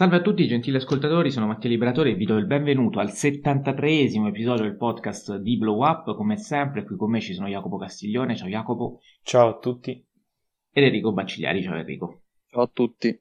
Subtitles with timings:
[0.00, 4.28] Salve a tutti gentili ascoltatori, sono Mattia Liberatore e vi do il benvenuto al 73esimo
[4.28, 6.14] episodio del podcast di Blow Up.
[6.14, 8.34] Come sempre, qui con me ci sono Jacopo Castiglione.
[8.34, 9.00] Ciao Jacopo.
[9.22, 10.02] Ciao a tutti.
[10.72, 11.62] Ed Enrico Bacigliari.
[11.62, 12.22] Ciao Enrico.
[12.46, 13.14] Ciao a tutti.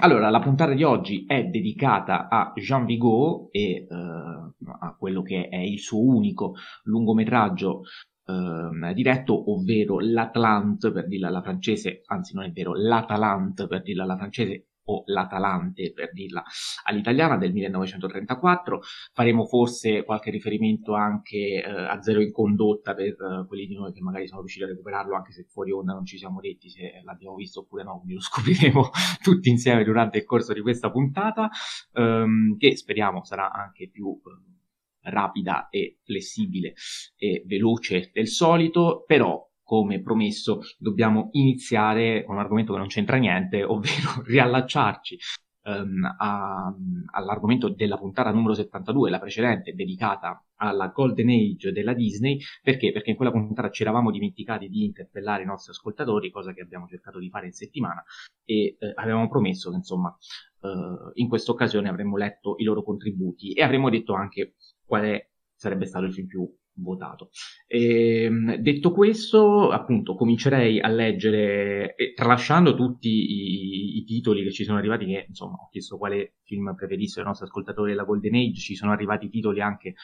[0.00, 5.48] Allora, la puntata di oggi è dedicata a Jean Vigo e eh, a quello che
[5.48, 7.80] è il suo unico lungometraggio
[8.26, 14.02] eh, diretto, ovvero L'Atlante, per dirla alla francese, anzi non è vero, L'Atalante per dirla
[14.02, 16.42] alla francese, o l'Atalante per dirla
[16.84, 18.80] all'italiana del 1934.
[19.12, 23.92] Faremo forse qualche riferimento anche eh, a Zero in condotta per eh, quelli di noi
[23.92, 27.00] che magari sono riusciti a recuperarlo anche se fuori onda non ci siamo detti se
[27.04, 28.90] l'abbiamo visto oppure no, quindi lo scopriremo
[29.22, 31.50] tutti insieme durante il corso di questa puntata
[31.92, 36.74] ehm, che speriamo sarà anche più eh, rapida e flessibile
[37.16, 43.16] e veloce del solito, però come promesso, dobbiamo iniziare con un argomento che non c'entra
[43.16, 45.18] niente, ovvero riallacciarci
[45.64, 46.72] um, a,
[47.10, 52.38] all'argomento della puntata numero 72, la precedente, dedicata alla Golden Age della Disney.
[52.62, 52.92] Perché?
[52.92, 56.86] Perché in quella puntata ci eravamo dimenticati di interpellare i nostri ascoltatori, cosa che abbiamo
[56.86, 58.04] cercato di fare in settimana,
[58.44, 60.16] e eh, avevamo promesso che, insomma,
[60.62, 65.28] eh, in questa occasione avremmo letto i loro contributi e avremmo detto anche qual è,
[65.56, 67.30] sarebbe stato il film più votato.
[67.66, 74.64] E, ehm, detto questo, appunto, comincerei a leggere, tralasciando tutti i, i, titoli che ci
[74.64, 78.60] sono arrivati, che insomma ho chiesto quale film preferisse i nostri ascoltatori della Golden Age,
[78.60, 79.94] ci sono arrivati titoli anche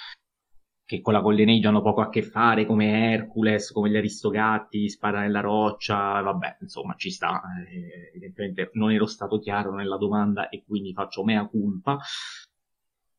[0.84, 4.90] che con la Golden Age hanno poco a che fare, come Hercules, come gli Aristogatti,
[4.90, 7.40] Spada nella roccia, vabbè, insomma, ci sta.
[7.66, 11.98] Eh, evidentemente non ero stato chiaro nella domanda e quindi faccio mea culpa.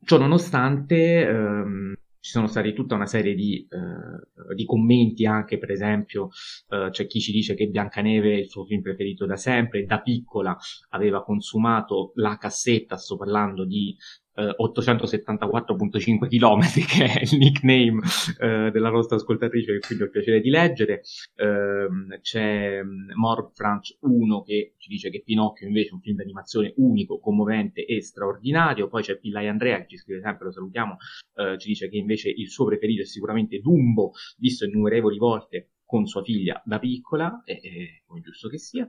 [0.05, 5.71] Ciò nonostante, ehm, ci sono stati tutta una serie di, eh, di commenti anche, per
[5.71, 6.29] esempio,
[6.69, 9.99] eh, c'è chi ci dice che Biancaneve è il suo film preferito da sempre, da
[9.99, 10.57] piccola
[10.91, 13.93] aveva consumato la cassetta, sto parlando di
[14.35, 18.01] eh, 874.5 km, che è il nickname
[18.39, 21.01] eh, della nostra ascoltatrice, che quindi ho il piacere di leggere.
[21.35, 21.87] Eh,
[22.21, 26.73] c'è mm, Morb Franch 1 che ci dice che Pinocchio invece è un film d'animazione
[26.77, 28.87] unico, commovente e straordinario.
[28.87, 30.97] Poi c'è Pillai Andrea che ci scrive sempre, lo salutiamo,
[31.35, 36.07] eh, ci dice che invece il suo preferito è sicuramente Dumbo, visto innumerevoli volte con
[36.07, 38.87] sua figlia da piccola, e, e, come giusto che sia.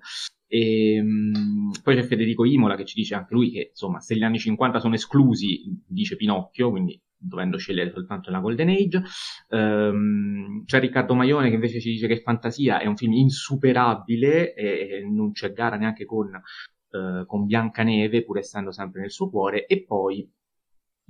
[0.55, 4.23] E, um, poi c'è Federico Imola che ci dice anche lui che insomma se gli
[4.23, 9.03] anni 50 sono esclusi, dice Pinocchio, quindi dovendo scegliere soltanto la Golden Age.
[9.49, 14.67] Um, c'è Riccardo Maione che invece ci dice che Fantasia è un film insuperabile e,
[14.99, 19.67] e non c'è gara neanche con, uh, con Biancaneve, pur essendo sempre nel suo cuore.
[19.67, 20.31] E poi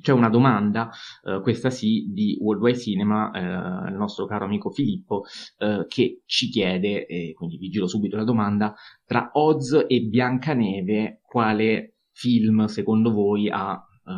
[0.01, 0.91] c'è una domanda,
[1.25, 5.23] eh, questa sì, di Worldwide Cinema, eh, il nostro caro amico Filippo,
[5.59, 8.75] eh, che ci chiede, e quindi vi giro subito la domanda,
[9.05, 14.13] tra Oz e Biancaneve, quale film secondo voi ha eh,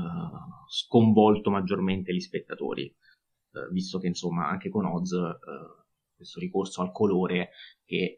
[0.68, 2.84] sconvolto maggiormente gli spettatori?
[2.84, 5.38] Eh, visto che insomma anche con Oz eh,
[6.16, 7.50] questo ricorso al colore
[7.84, 8.16] che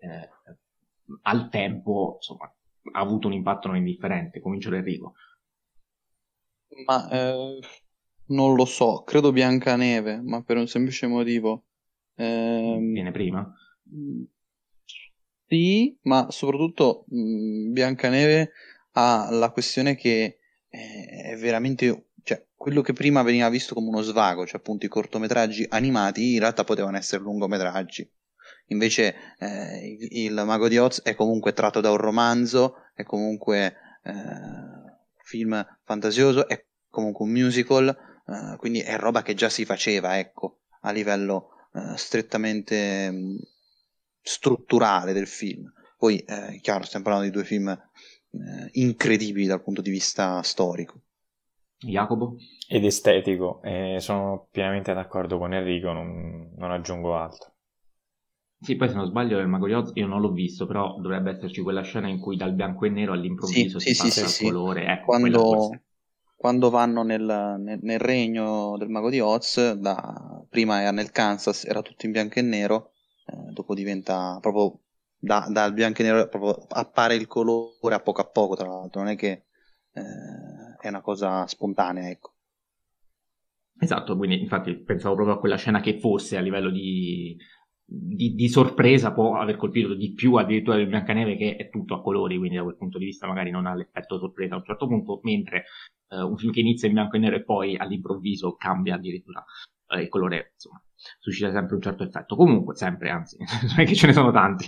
[1.23, 2.45] al tempo insomma,
[2.93, 4.41] ha avuto un impatto non indifferente.
[4.41, 5.15] Comincio da Enrico.
[6.87, 7.59] Ma eh,
[8.27, 11.65] non lo so, credo Biancaneve, ma per un semplice motivo.
[12.15, 13.53] Eh, Viene prima?
[15.47, 18.53] Sì, ma soprattutto mh, mm, Biancaneve
[18.93, 24.47] ha la questione che è veramente, cioè, quello che prima veniva visto come uno svago,
[24.47, 28.09] cioè appunto i cortometraggi animati, in realtà potevano essere lungometraggi.
[28.67, 33.77] Invece eh, il, il, Mago di Oz è comunque tratto da un romanzo, è comunque
[34.03, 34.13] eh,
[35.29, 40.61] film fantasioso, è comunque un musical, eh, quindi è roba che già si faceva, ecco,
[40.81, 43.37] a livello eh, strettamente mh, mm,
[44.23, 45.71] strutturale del film.
[45.99, 51.03] Poi, eh, chiaro, stiamo parlando di due film eh, incredibili dal punto di vista storico.
[51.77, 52.37] Jacopo?
[52.67, 57.53] Ed estetico, e sono pienamente d'accordo con Enrico, non, non aggiungo altro.
[58.61, 61.31] Sì, poi se non sbaglio il Mago di Oz io non l'ho visto, però dovrebbe
[61.31, 64.47] esserci quella scena in cui dal bianco e nero all'improvviso sì, si sì, passa sì,
[64.47, 64.85] al colore.
[64.87, 65.81] Ecco, quando,
[66.35, 67.23] quando vanno nel,
[67.59, 72.13] nel, nel, regno del Mago di Oz, da, prima era nel Kansas, era tutto in
[72.13, 72.91] bianco e nero,
[73.27, 74.81] eh, dopo diventa proprio
[75.17, 79.03] da, dal bianco e nero proprio appare il colore a poco a poco, tra l'altro,
[79.03, 79.45] non è che
[79.93, 82.33] eh, è una cosa spontanea, ecco.
[83.81, 87.37] Esatto, quindi infatti pensavo proprio a quella scena che fosse a livello di
[87.91, 92.03] di, di, sorpresa può aver colpito di più addirittura del Biancaneve che è tutto a
[92.03, 94.87] colori, quindi da quel punto di vista magari non ha l'effetto sorpresa a un certo
[94.87, 95.65] punto, mentre
[96.11, 99.43] eh, un film che inizia in bianco e nero e poi all'improvviso cambia addirittura
[99.89, 100.83] eh, il colore, insomma,
[101.19, 102.37] suscita sempre un certo effetto.
[102.37, 104.67] Comunque, sempre, anzi, non è che ce ne sono tanti.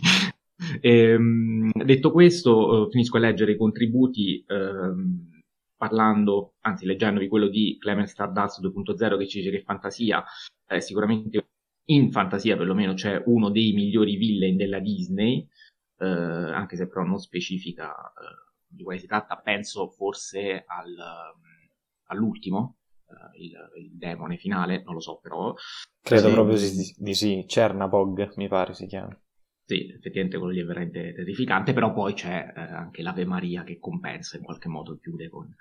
[0.80, 4.42] Ehm, detto questo, eh, finisco a leggere i contributi.
[4.46, 5.28] Ehm,
[5.76, 10.22] parlando, anzi leggendovi quello di Clemens Stardust 2.0 che ci dice che fantasia,
[10.68, 11.48] eh, sicuramente
[11.86, 15.46] in fantasia perlomeno c'è uno dei migliori villain della Disney,
[15.98, 20.96] eh, anche se però non specifica eh, di quale si tratta, penso forse al,
[22.06, 23.52] all'ultimo, eh, il,
[23.84, 25.54] il, demone finale, non lo so però.
[26.00, 26.32] Credo sì.
[26.32, 29.18] proprio di, di sì, Cernabog mi pare si chiama.
[29.64, 33.78] Sì, effettivamente quello lì è veramente terrificante, però poi c'è eh, anche l'Ave Maria che
[33.78, 35.54] compensa in qualche modo, chiude con,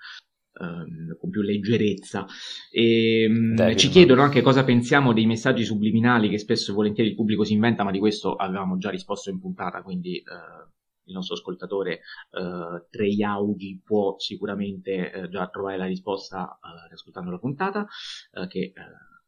[0.58, 2.26] ehm, con più leggerezza.
[2.70, 7.16] E, ehm, ci chiedono anche cosa pensiamo dei messaggi subliminali che spesso e volentieri il
[7.16, 10.22] pubblico si inventa, ma di questo avevamo già risposto in puntata, quindi eh,
[11.04, 17.38] il nostro ascoltatore eh, Treiaugi può sicuramente eh, già trovare la risposta eh, riascoltando la
[17.38, 17.86] puntata,
[18.48, 18.72] che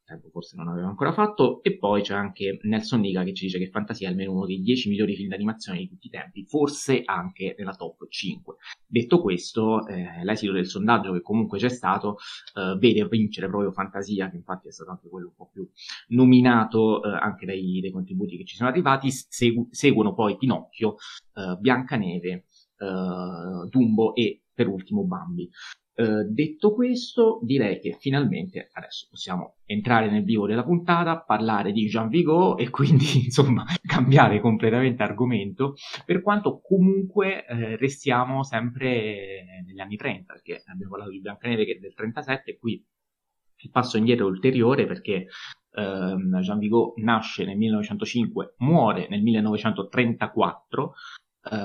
[0.04, 3.58] tempo forse non aveva ancora fatto, e poi c'è anche Nelson Niga che ci dice
[3.58, 7.02] che Fantasia è almeno uno dei 10 migliori film d'animazione di tutti i tempi, forse
[7.04, 8.56] anche nella top 5.
[8.86, 12.16] Detto questo, eh, l'esito del sondaggio che comunque c'è stato
[12.54, 15.68] eh, vede vincere proprio Fantasia, che infatti è stato anche quello un po' più
[16.08, 20.96] nominato eh, anche dai, dai, contributi che ci sono arrivati, segu- seguono poi Pinocchio,
[21.34, 25.48] eh, Biancaneve, eh, Dumbo e per ultimo Bambi.
[25.94, 31.86] Uh, detto questo, direi che finalmente adesso possiamo entrare nel vivo della puntata, parlare di
[31.86, 35.74] Jean Vigo e quindi insomma cambiare completamente argomento,
[36.06, 41.72] per quanto comunque eh, restiamo sempre negli anni 30, perché abbiamo parlato di Biancaneve che
[41.72, 42.82] è del 37 e qui
[43.64, 45.26] il passo indietro è ulteriore perché
[45.72, 50.92] ehm, Jean Vigo nasce nel 1905, muore nel 1934,
[51.50, 51.56] eh,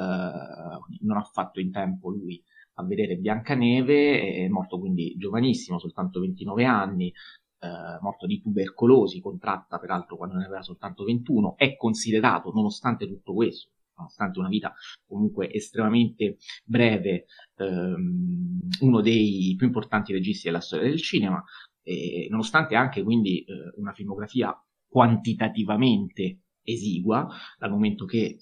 [1.02, 2.44] non ha fatto in tempo lui
[2.80, 7.12] a vedere Biancaneve, è morto quindi giovanissimo, soltanto 29 anni,
[7.60, 13.34] eh, morto di tubercolosi, contratta peraltro quando ne aveva soltanto 21, è considerato, nonostante tutto
[13.34, 14.74] questo, nonostante una vita
[15.08, 17.26] comunque estremamente breve,
[17.56, 21.44] ehm, uno dei più importanti registi della storia del cinema,
[21.82, 24.56] e nonostante anche quindi eh, una filmografia
[24.88, 27.28] quantitativamente esigua,
[27.58, 28.40] dal momento che eh,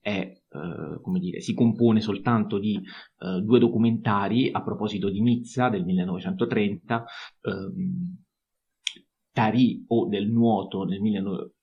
[0.00, 5.68] è eh, come dire, si compone soltanto di eh, due documentari a proposito di Nizza
[5.68, 7.04] del 1930,
[7.42, 8.24] ehm,
[9.32, 11.54] Tari o del nuoto nel 1930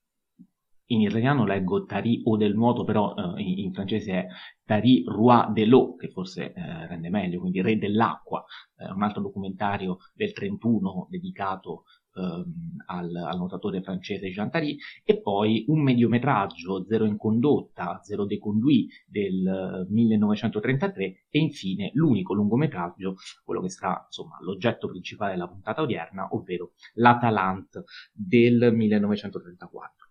[0.87, 4.27] in italiano leggo Tari o del nuoto, però eh, in, in, francese è
[4.63, 8.43] Tari Roi de l'eau, che forse eh, rende meglio, quindi Re dell'acqua,
[8.77, 11.83] eh, un altro documentario del 31 dedicato
[12.15, 18.25] ehm, al, al, nuotatore francese Jean Tari, e poi un mediometraggio, Zero in condotta, Zero
[18.25, 25.47] de conduit del 1933, e infine l'unico lungometraggio, quello che sarà insomma l'oggetto principale della
[25.47, 30.07] puntata odierna, ovvero L'Atalante del 1934.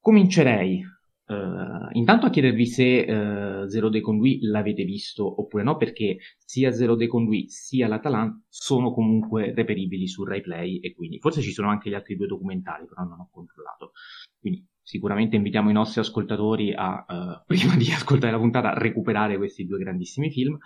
[0.00, 0.82] Comincerei
[1.28, 6.72] Uh, intanto a chiedervi se uh, Zero De Conduit l'avete visto oppure no, perché sia
[6.72, 11.68] Zero De Conduit sia l'Atalanta sono comunque reperibili su RaiPlay e quindi forse ci sono
[11.68, 13.92] anche gli altri due documentari, però non ho controllato.
[14.40, 19.36] Quindi sicuramente invitiamo i nostri ascoltatori a, uh, prima di ascoltare la puntata, a recuperare
[19.36, 20.56] questi due grandissimi film,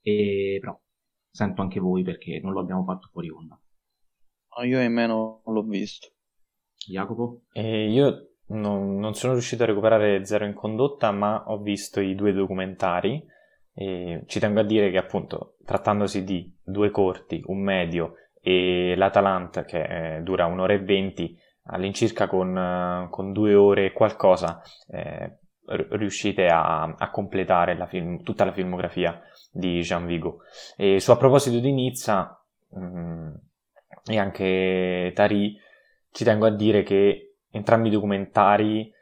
[0.00, 0.80] e però
[1.32, 3.60] sento anche voi perché non lo abbiamo fatto fuori onda.
[4.62, 6.12] io e non l'ho visto.
[6.86, 7.42] Jacopo?
[7.52, 12.14] Eh, io non, non, sono riuscito a recuperare Zero in condotta, ma ho visto i
[12.14, 13.24] due documentari.
[13.74, 19.64] E ci tengo a dire che, appunto, trattandosi di due corti, un medio e l'Atalanta,
[19.64, 26.46] che eh, dura un'ora e venti, all'incirca con, con due ore e qualcosa, eh, riuscite
[26.48, 30.40] a, a completare la film, tutta la filmografia di Jean Vigo.
[30.76, 33.34] E su a proposito di Nizza mh, mm,
[34.06, 35.56] e anche Tari,
[36.10, 38.92] ci tengo a dire che entrambi i documentari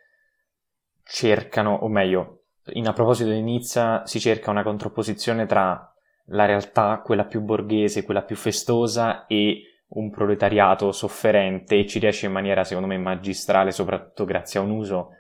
[1.03, 2.43] cercano, o meglio,
[2.73, 5.91] in a proposito di Nizza, si cerca una contrapposizione tra
[6.27, 12.27] la realtà, quella più borghese, quella più festosa, e un proletariato sofferente e ci riesce
[12.27, 15.11] in maniera, secondo me, magistrale, soprattutto grazie a un uso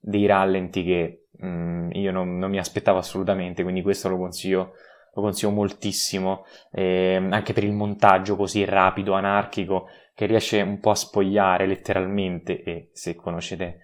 [0.00, 4.74] dei rallenti che mh, mm, io non, non, mi aspettavo assolutamente, quindi questo lo consiglio,
[5.14, 9.88] lo consiglio moltissimo, eh, anche per il montaggio così rapido, anarchico,
[10.20, 13.78] che riesce un po' a spogliare letteralmente, e se conoscete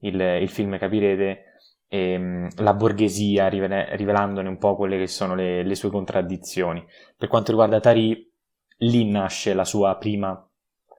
[0.00, 1.54] il, il film capirete,
[1.88, 6.84] ehm, la borghesia, rivela- rivelandone un po' quelle che sono le, le, sue contraddizioni.
[7.16, 8.30] Per quanto riguarda Tari,
[8.80, 10.46] lì nasce la sua prima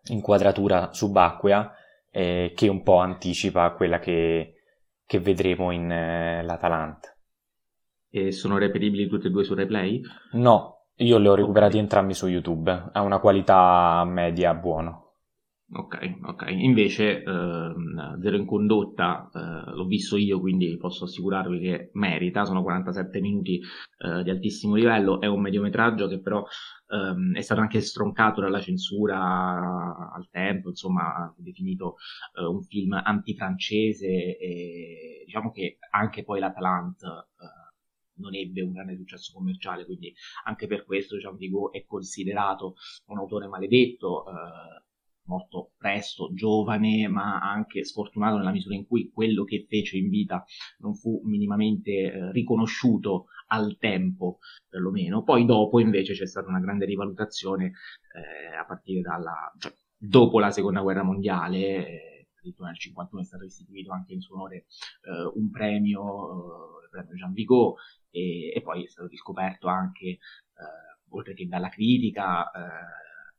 [0.05, 1.75] inquadratura subacquea,
[2.09, 4.55] eh, che un po' anticipa quella che,
[5.05, 7.15] che vedremo in eh, l'Atalanta.
[8.09, 10.01] E sono reperibili tutte e due su replay?
[10.31, 11.81] No, io li ho recuperati okay.
[11.81, 14.97] entrambi su YouTube, ha una qualità media buona.
[15.73, 16.45] Ok, ok.
[16.49, 17.73] Invece eh,
[18.21, 23.57] Zero in condotta eh, l'ho visto io, quindi posso assicurarvi che merita, sono 47 minuti
[23.99, 26.45] eh, di altissimo livello, è un mediometraggio che però
[26.89, 31.95] ehm, è stato anche stroncato dalla censura al tempo, insomma, definito
[32.37, 37.60] eh, un film antifrancese e diciamo che anche poi l'Atalante eh,
[38.21, 40.13] non ebbe un grande successo commerciale, quindi
[40.45, 42.75] anche per questo Jean Vigo è considerato
[43.07, 44.25] un autore maledetto.
[44.27, 44.89] Eh,
[45.23, 50.43] morto presto, giovane, ma anche sfortunato nella misura in cui quello che fece in vita
[50.79, 55.23] non fu minimamente eh, riconosciuto al tempo, perlomeno.
[55.23, 57.65] Poi dopo invece c'è stata una grande rivalutazione
[58.13, 59.53] eh, a partire dalla...
[59.57, 62.10] Cioè, dopo la seconda guerra mondiale, eh,
[62.41, 64.65] addirittura nel 1951 è stato istituito anche in suo onore
[65.03, 67.75] eh, un premio, eh, il premio Jean Vigo,
[68.09, 70.19] e, e, poi è stato riscoperto anche, eh,
[71.09, 72.49] oltre che dalla critica,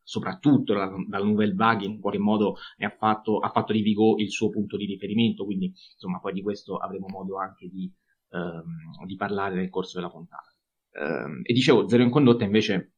[0.02, 4.50] soprattutto dalla Nouvelle Vague in qualche modo ha fatto, ha fatto di Vigo il suo
[4.50, 7.90] punto di riferimento, quindi insomma poi di questo avremo modo anche di,
[8.30, 10.54] ehm, di parlare nel corso della puntata.
[10.92, 12.94] Ehm, e dicevo, Zero in condotta invece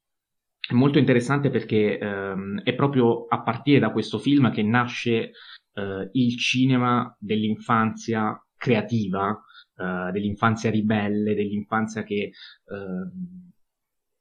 [0.67, 5.33] è molto interessante perché ehm, è proprio a partire da questo film che nasce
[5.75, 9.39] eh, il cinema dell'infanzia creativa,
[9.77, 12.33] eh, dell'infanzia ribelle, dell'infanzia che
[12.67, 13.53] ehm,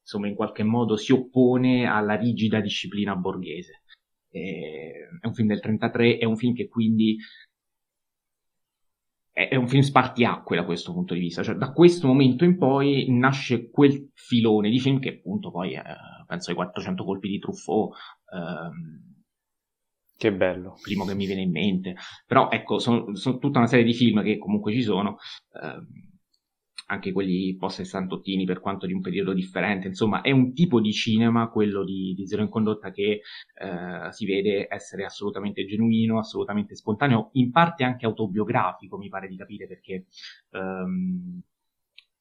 [0.02, 3.82] insomma in qualche modo si oppone alla rigida disciplina borghese.
[4.30, 7.18] è un film del 33, è un film che quindi
[9.32, 13.08] è un film spartiacque da questo punto di vista, cioè da questo momento in poi
[13.10, 15.82] nasce quel filone di film che appunto poi eh,
[16.28, 17.96] penso ai 400 colpi di Truffaut
[18.32, 19.13] ehm,
[20.24, 20.78] che bello.
[20.82, 21.96] Primo che mi viene in mente.
[22.26, 25.18] Però ecco, sono, sono tutta una serie di film che comunque ci sono.
[25.62, 26.12] Ehm,
[26.88, 31.50] anche quelli post-sessantottini per quanto di un periodo differente, insomma è un tipo di cinema,
[31.50, 33.22] quello di, di Zero in Condotta, che
[33.56, 39.38] eh, si vede essere assolutamente genuino, assolutamente spontaneo, in parte anche autobiografico, mi pare di
[39.38, 40.06] capire, perché...
[40.52, 41.42] Um,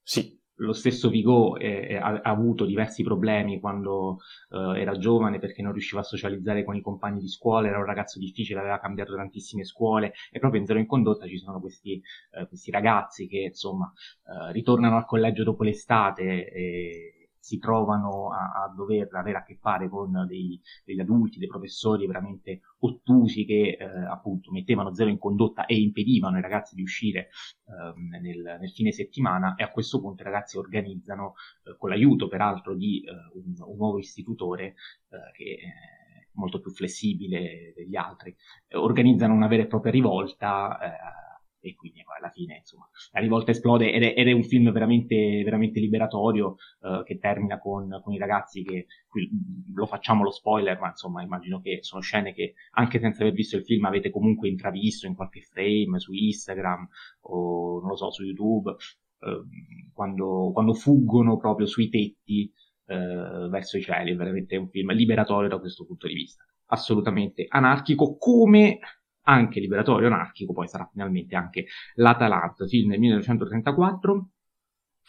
[0.05, 4.19] sì, lo stesso Vigo eh, ha, ha, avuto diversi problemi quando
[4.51, 7.85] eh, era giovane perché non riusciva a socializzare con i compagni di scuola, era un
[7.85, 12.01] ragazzo difficile, aveva cambiato tantissime scuole e proprio in Zero in Condotta ci sono questi,
[12.33, 13.93] eh, questi ragazzi che insomma
[14.27, 19.57] eh, ritornano al collegio dopo l'estate e si trovano a, a, dover avere a che
[19.61, 25.19] fare con dei, degli adulti, dei professori veramente ottusi che eh, appunto mettevano zero in
[25.19, 27.31] condotta e impedivano ai ragazzi di uscire
[27.67, 31.35] eh, nel, nel, fine settimana e a questo punto i ragazzi organizzano,
[31.65, 34.75] eh, con l'aiuto peraltro di eh, un, un, nuovo istitutore
[35.09, 38.35] eh, che è molto più flessibile degli altri,
[38.75, 41.32] organizzano una vera e propria rivolta eh,
[41.63, 44.71] e quindi poi alla fine insomma la rivolta esplode ed è, ed è un film
[44.73, 49.31] veramente, veramente liberatorio uh, che termina con, con, i ragazzi che qui
[49.73, 53.57] lo facciamo lo spoiler ma insomma immagino che sono scene che anche senza aver visto
[53.57, 56.89] il film avete comunque intravisto in qualche frame su Instagram
[57.23, 62.53] o non lo so su YouTube uh, quando, quando, fuggono proprio sui tetti
[62.87, 64.13] uh, verso i cieli.
[64.13, 66.45] È veramente un film liberatorio da questo punto di vista.
[66.67, 68.79] Assolutamente anarchico come
[69.25, 74.29] anche liberatorio anarchico, poi sarà finalmente anche l'Atalanta, film del 1934,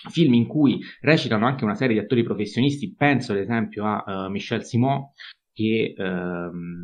[0.10, 4.29] film in cui recitano anche una serie di attori professionisti, penso ad esempio a uh,
[4.29, 5.10] Michel Simon,
[5.53, 6.01] che uh,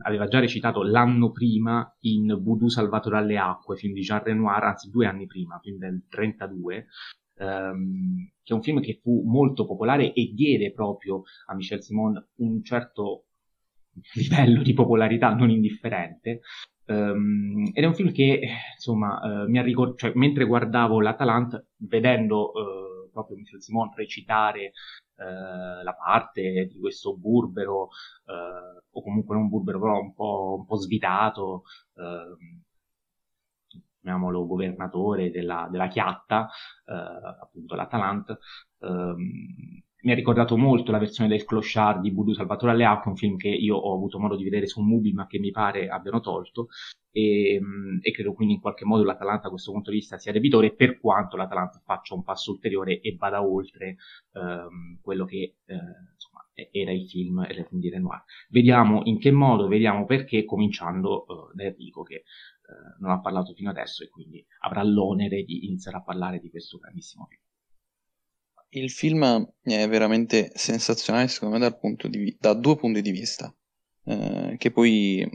[0.04, 4.90] aveva già recitato l'anno prima in Voodoo Salvato dalle acque, film di Jean Renoir, anzi
[4.90, 6.86] due anni prima, film del 32,
[7.40, 11.82] um, ehm, che è un film che fu molto popolare e diede proprio a Michel
[11.82, 13.26] Simon un certo
[14.14, 16.42] livello di popolarità non indifferente,
[16.90, 18.42] Um, ed è un film che,
[18.74, 24.72] insomma, uh, mi ha ricordato, cioè, mentre guardavo l'Atalanta, vedendo uh, proprio Michel Simon recitare
[25.18, 27.90] uh, la parte di questo burbero,
[28.92, 31.64] o comunque non burbero, però un po', un po svitato,
[31.96, 32.64] ehm,
[34.02, 36.48] chiamiamolo governatore della, della Chiatta,
[36.86, 38.38] appunto l'Atalanta,
[38.80, 43.36] um, mi ha ricordato molto la versione del Clochard di Voodoo Salvatore Alleacque, un film
[43.36, 46.68] che io ho avuto modo di vedere su Mubi ma che mi pare abbiano tolto
[47.12, 50.32] e, mm, e, credo quindi in qualche modo l'Atalanta a questo punto di vista sia
[50.32, 53.98] debitore per quanto l'Atalanta faccia un passo ulteriore e vada oltre
[54.34, 58.24] ehm, quello che eh, insomma, era il film e le film di Renoir.
[58.50, 62.24] Vediamo in che modo, vediamo perché, cominciando eh, da Enrico che eh,
[63.00, 66.78] non ha parlato fino adesso e quindi avrà l'onere di iniziare a parlare di questo
[66.78, 67.42] grandissimo film.
[68.72, 71.78] Il film è veramente sensazionale, secondo me,
[72.10, 73.54] di, da due punti di vista,
[74.06, 75.28] eh, che poi,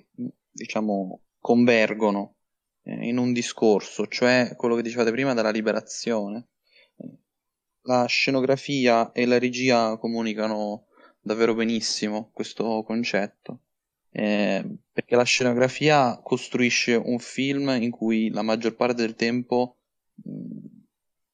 [0.51, 2.37] diciamo, convergono
[2.83, 6.49] eh, in un discorso, cioè quello che dicevate prima della liberazione.
[7.83, 10.87] La scenografia e la regia comunicano
[11.21, 13.61] davvero benissimo questo concetto.
[14.17, 19.79] eh, perché la scenografia costruisce un film in cui la maggior parte del tempo
[20.23, 20.67] mh,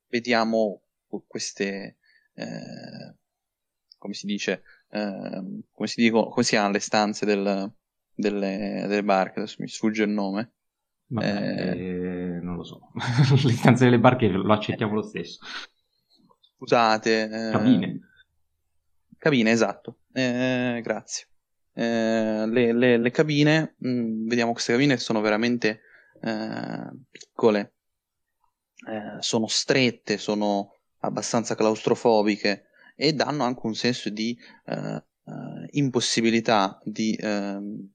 [0.09, 0.81] vediamo
[1.27, 1.99] queste,
[2.35, 3.15] eh,
[3.99, 7.73] come si dice, eh, come, si dico, come si chiamano le stanze del,
[8.15, 10.53] delle, delle barche, adesso mi sfugge il nome.
[11.07, 12.93] Vabbè, eh, non lo so,
[13.45, 15.41] le stanze delle barche lo accettiamo lo stesso.
[16.57, 17.23] Scusate.
[17.25, 18.01] Eh, cabine.
[19.19, 20.01] Cabine, esatto.
[20.13, 21.27] Eh, grazie.
[21.73, 25.81] Eh, le, le, le, cabine, mh, mm, vediamo queste cabine sono veramente
[26.21, 27.75] eh, piccole,
[28.87, 32.67] eh, sono strette, sono abbastanza claustrofobiche
[32.97, 35.03] e danno anche un senso di eh,
[35.71, 37.91] impossibilità di ehm,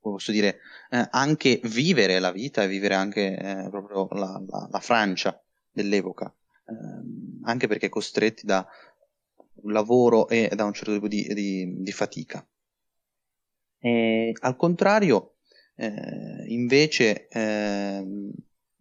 [0.00, 0.58] posso dire,
[0.90, 6.34] eh, anche vivere la vita e vivere anche eh, proprio la, la, la, Francia dell'epoca,
[6.66, 8.66] eh, anche perché costretti da
[9.62, 12.46] un lavoro e da un certo tipo di, di, di fatica.
[13.80, 15.36] E, al contrario,
[15.76, 18.30] eh, invece, ehm,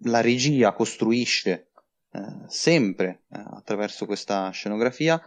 [0.02, 1.67] la regia costruisce eh,
[2.48, 5.22] sempre eh, attraverso questa scenografia,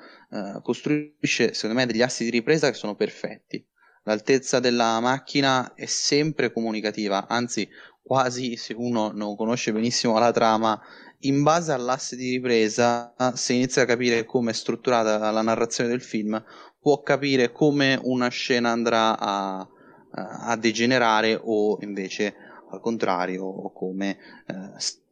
[0.63, 3.65] costruisce secondo me degli assi di ripresa che sono perfetti.
[4.05, 7.69] L'altezza della macchina è sempre comunicativa, anzi
[8.03, 10.81] quasi se uno non conosce benissimo la trama,
[11.25, 16.01] in base all'asse di ripresa, se inizia a capire come è strutturata la narrazione del
[16.01, 16.43] film,
[16.81, 19.69] può capire come una scena andrà a,
[20.13, 22.35] a degenerare o invece
[22.71, 24.55] al contrario, come eh,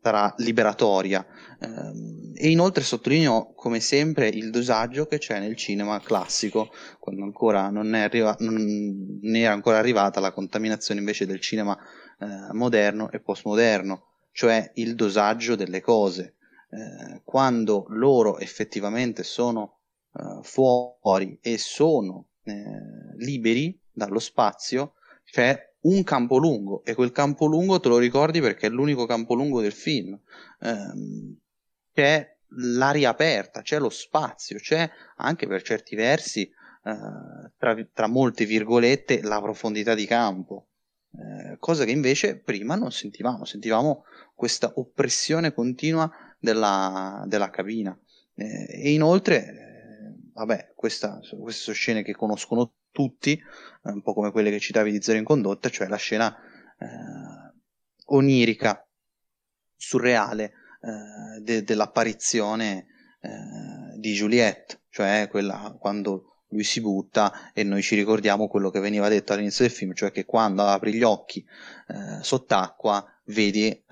[0.09, 1.25] sarà liberatoria.
[1.61, 7.69] Eh, e inoltre sottolineo, come sempre, il dosaggio che c'è nel cinema classico, quando ancora
[7.69, 11.77] non, arriva- non era ancora arrivata la contaminazione invece del cinema
[12.21, 16.37] eh, moderno e postmoderno, cioè il dosaggio delle cose.
[16.71, 19.79] Eh, quando loro effettivamente sono
[20.15, 22.55] eh, fuori e sono eh,
[23.17, 28.66] liberi dallo spazio, c'è un campo lungo e quel campo lungo te lo ricordi perché
[28.66, 30.18] è l'unico campo lungo del film.
[30.61, 31.37] Ehm,
[31.92, 38.44] c'è l'aria aperta, c'è lo spazio, c'è anche per certi versi, eh, tra, tra, molte
[38.44, 40.66] virgolette, la profondità di campo.
[41.11, 47.98] Eh, cosa che invece prima non sentivamo, sentivamo questa oppressione continua della, della cabina.
[48.35, 54.14] Eh, e inoltre, eh, vabbè, questa, queste sono scene che conoscono tutti, eh, un po'
[54.14, 56.37] come quelle che citavi di Zero in condotta, cioè la scena
[56.79, 57.57] eh,
[58.07, 58.87] onirica,
[59.77, 62.87] surreale eh, de- dell'apparizione
[63.20, 68.81] eh, di Juliette, cioè quella quando lui si butta e noi ci ricordiamo quello che
[68.81, 71.44] veniva detto all'inizio del film, cioè che quando apri gli occhi
[71.88, 73.85] eh, sott'acqua vedi eh,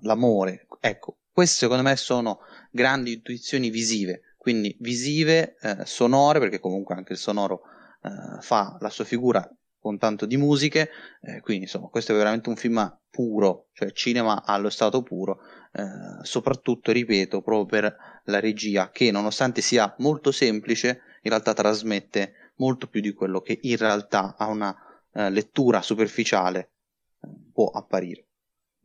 [0.00, 0.66] l'amore.
[0.80, 7.18] Ecco, queste secondo me sono grandi intuizioni visive, quindi visive, sonore, perché comunque anche il
[7.18, 7.62] sonoro
[8.06, 10.90] eh, fa la sua figura con tanto di musiche,
[11.20, 15.38] eh, quindi insomma questo è veramente un film puro, cioè cinema allo stato puro,
[15.72, 15.84] eh,
[16.22, 22.88] soprattutto ripeto proprio per la regia che nonostante sia molto semplice in realtà trasmette molto
[22.88, 24.74] più di quello che in realtà a una
[25.12, 26.72] eh, lettura superficiale
[27.22, 28.25] eh, può apparire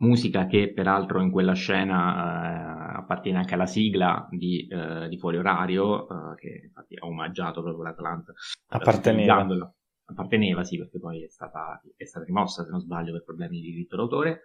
[0.01, 5.37] musica che peraltro in quella scena eh, appartiene anche alla sigla di, eh, di Fuori
[5.37, 8.33] Orario, eh, che infatti ha omaggiato proprio l'Atlanta.
[8.69, 9.73] Apparteneva.
[10.05, 13.71] Apparteneva, sì, perché poi è stata, è stata rimossa, se non sbaglio, per problemi di
[13.71, 14.41] diritto d'autore.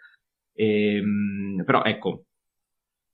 [0.52, 2.26] E, ehm, però ecco,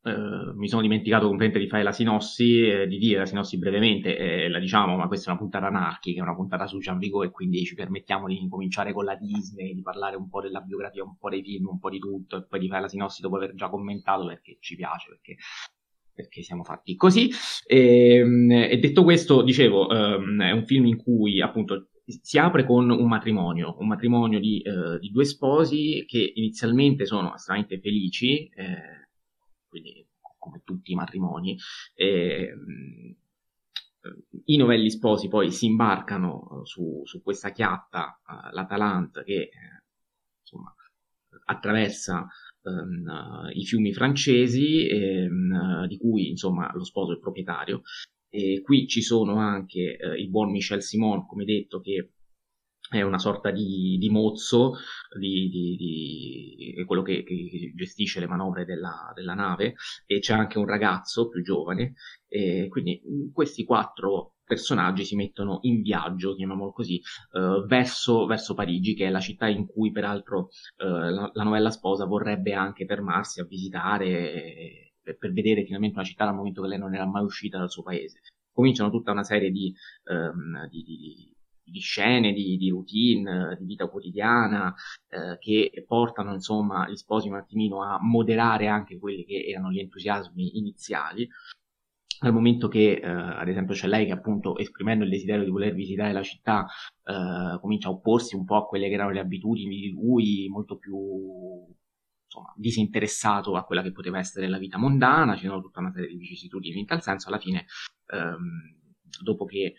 [0.04, 4.16] Uh, mi sono dimenticato completamente di fare la sinossi, eh, di dire la sinossi brevemente,
[4.16, 7.22] eh, la diciamo, ma questa è una puntata anarchica, è una puntata su Jean Vigo
[7.22, 11.04] e quindi ci permettiamo di cominciare con la Disney, di parlare un po' della biografia,
[11.04, 13.36] un po' dei film, un po' di tutto e poi di fare la sinossi dopo
[13.36, 15.36] aver già commentato perché ci piace, perché,
[16.12, 17.30] perché siamo fatti così.
[17.64, 22.64] E, ehm, e detto questo, dicevo, um, è un film in cui appunto si apre
[22.64, 28.48] con un matrimonio, un matrimonio di, uh, di due sposi che inizialmente sono estremamente felici.
[28.48, 29.01] Eh,
[29.72, 30.06] quindi
[30.38, 31.56] come tutti i matrimoni.
[31.94, 32.52] E,
[34.46, 39.82] i novelli sposi poi si imbarcano su, su questa chiatta, uh, l'Atalante, che uh,
[40.40, 40.74] insomma,
[41.46, 42.26] attraversa
[42.62, 47.82] um, i fiumi francesi, um, di cui insomma, lo sposo è proprietario.
[48.28, 52.10] E qui ci sono anche uh, il buon Michel Simon, come detto, che
[52.98, 54.74] è una sorta di, di mozzo,
[55.18, 59.74] di, di, di quello che, che, gestisce le manovre della, della, nave,
[60.06, 61.94] e c'è anche un ragazzo più giovane,
[62.28, 63.00] e quindi
[63.32, 67.00] questi quattro personaggi si mettono in viaggio, chiamiamolo così,
[67.32, 71.70] eh, verso, verso, Parigi, che è la città in cui peraltro eh, la, la, novella
[71.70, 76.68] sposa vorrebbe anche fermarsi a visitare per, per vedere finalmente una città dal momento che
[76.68, 78.20] lei non era mai uscita dal suo paese.
[78.52, 79.74] Cominciano tutta una serie di,
[80.04, 80.68] ehm,
[81.64, 84.74] di, scene, di, di, routine, di vita quotidiana,
[85.08, 89.78] eh, che portano insomma gli sposi un attimino a moderare anche quelli che erano gli
[89.78, 91.28] entusiasmi iniziali.
[92.20, 95.74] Dal momento che, eh, ad esempio, c'è lei che appunto esprimendo il desiderio di voler
[95.74, 96.66] visitare la città,
[97.04, 100.76] eh, comincia a opporsi un po' a quelle che erano le abitudini di lui, molto
[100.76, 100.96] più
[102.32, 106.08] insomma, disinteressato a quella che poteva essere la vita mondana, ci sono tutta una serie
[106.08, 107.66] di vicissitudini in tal senso, alla fine,
[108.06, 108.78] ehm,
[109.22, 109.74] dopo che eh,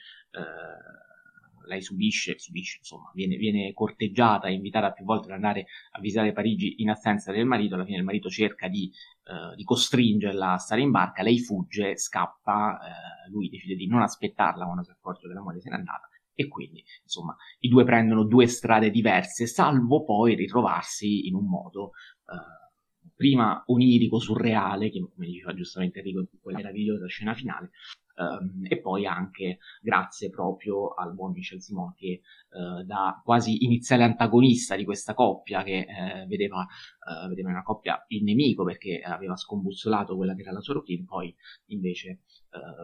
[1.66, 6.34] lei subisce, subisce insomma, viene, viene corteggiata e invitata più volte ad andare a visitare
[6.34, 8.92] Parigi in assenza del marito, alla fine il marito cerca di,
[9.24, 14.02] eh, di costringerla a stare in barca, lei fugge, scappa, eh, lui decide di non
[14.02, 17.84] aspettarla quando si accorge che la moglie se n'è andata e quindi insomma i due
[17.84, 21.92] prendono due strade diverse, salvo poi ritrovarsi in un modo
[22.26, 22.64] eh,
[23.16, 27.72] prima onirico, surreale, che come diceva giustamente Enrico in quella meravigliosa scena finale,
[28.16, 32.22] Um, e poi anche grazie proprio al buon Michel Simon che
[32.52, 38.04] uh, da quasi iniziale antagonista di questa coppia che uh, vedeva, uh, vedeva una coppia
[38.10, 41.36] il nemico perché aveva scombussolato quella che era la sua routine poi
[41.68, 42.20] invece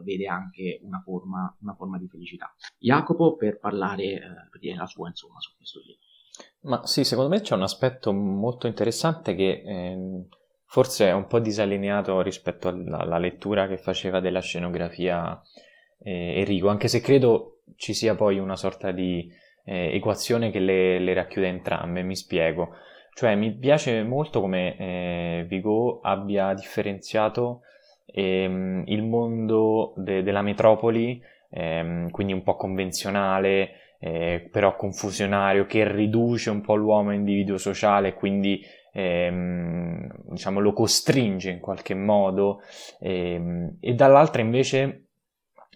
[0.04, 2.52] vede anche una forma, una forma, di felicità.
[2.80, 6.00] Jacopo per parlare per dire la sua insomma su questo film.
[6.62, 10.28] Ma sì secondo me c'è un aspetto molto interessante che eh
[10.70, 15.42] forse è un po' disallineato rispetto alla, lettura che faceva della scenografia
[16.04, 19.28] eh, Enrico, anche se credo ci sia poi una sorta di
[19.66, 22.76] eh, equazione che le, le, racchiude entrambe, mi spiego.
[23.16, 27.62] Cioè mi piace molto come eh, Vigo abbia differenziato
[28.06, 35.92] ehm, il mondo de- della metropoli, ehm, quindi un po' convenzionale, eh, però confusionario, che
[35.92, 38.64] riduce un po' l'uomo individuo sociale, quindi
[39.00, 42.62] ehm, diciamo, lo costringe in qualche modo,
[43.00, 45.06] ehm, e dall'altra invece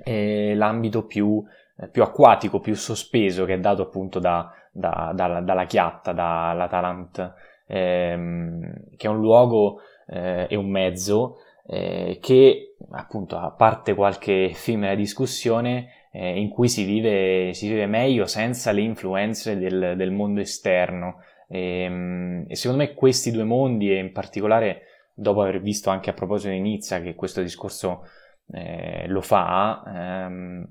[0.04, 1.44] eh, l'ambito più,
[1.78, 6.68] eh, più, acquatico, più sospeso che è dato appunto da, da, da, dalla chiatta, dalla
[6.68, 7.34] Talant,
[7.68, 14.46] ehm, che è un luogo eh, e un mezzo eh, che appunto a parte qualche
[14.46, 20.12] effimera discussione eh, in cui si vive, si vive, meglio senza le influenze del, del
[20.12, 24.82] mondo esterno e, ehm, e, secondo me questi due mondi, e in particolare
[25.13, 28.08] dopo aver visto anche a proposito di Nizza che questo discorso
[28.51, 30.67] eh, lo fa, ehm,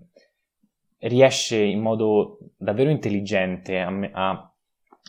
[0.98, 4.52] riesce in modo davvero intelligente a, a,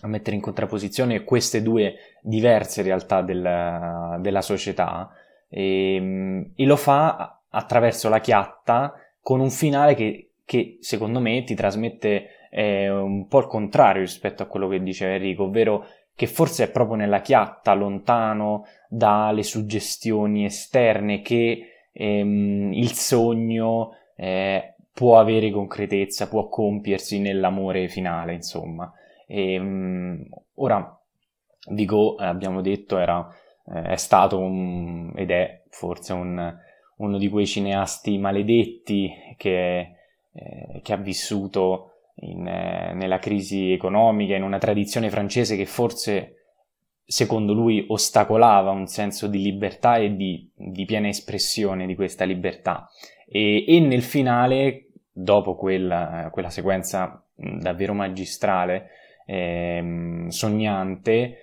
[0.01, 5.11] a, mettere in contrapposizione queste due diverse realtà del, della società
[5.49, 11.43] e, ehm, e, lo fa attraverso la chiatta con un finale che, che secondo me
[11.43, 16.27] ti trasmette è un po' il contrario rispetto a quello che diceva Enrico, ovvero che
[16.27, 25.17] forse è proprio nella chiatta, lontano dalle suggestioni esterne, che ehm, il sogno eh, può
[25.17, 28.93] avere concretezza, può compiersi nell'amore finale, insomma.
[29.25, 30.23] E, um,
[30.55, 30.95] ora,
[31.69, 33.27] Vigo, eh, abbiamo detto, era,
[33.73, 36.55] eh, è stato un, ed è forse un,
[36.97, 39.95] uno di quei cineasti maledetti che,
[40.31, 46.35] eh, che ha vissuto in, eh, nella crisi economica, in una tradizione francese che forse
[47.05, 52.87] secondo lui ostacolava un senso di libertà e di, di piena espressione di questa libertà.
[53.27, 58.89] E, e nel finale, dopo quella, quella sequenza davvero magistrale,
[59.25, 61.37] eh, sognante,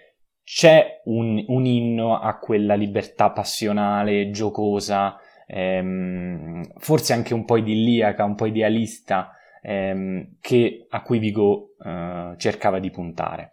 [0.45, 8.25] c'è un, un, inno a quella libertà passionale, giocosa, ehm, forse anche un po' idilliaca,
[8.25, 9.31] un po' idealista,
[9.63, 13.53] ehm, che, a cui Vigo eh, cercava di puntare,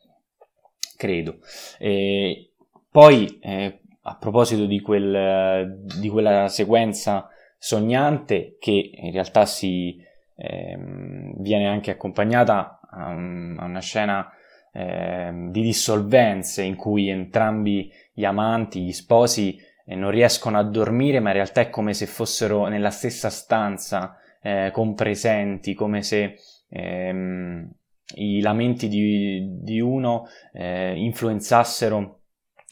[0.96, 1.40] credo.
[1.78, 2.52] E
[2.90, 9.98] poi, eh, a proposito di, quel, di, quella sequenza sognante, che in realtà si
[10.36, 14.32] ehm, viene anche accompagnata a, a una scena
[14.72, 21.20] ehm, di dissolvenze in cui entrambi gli amanti, gli sposi, eh, non riescono a dormire,
[21.20, 26.36] ma in realtà è come se fossero nella stessa stanza eh, compresenti, come se
[26.70, 27.70] ehm,
[28.16, 32.22] i lamenti di, di uno eh, influenzassero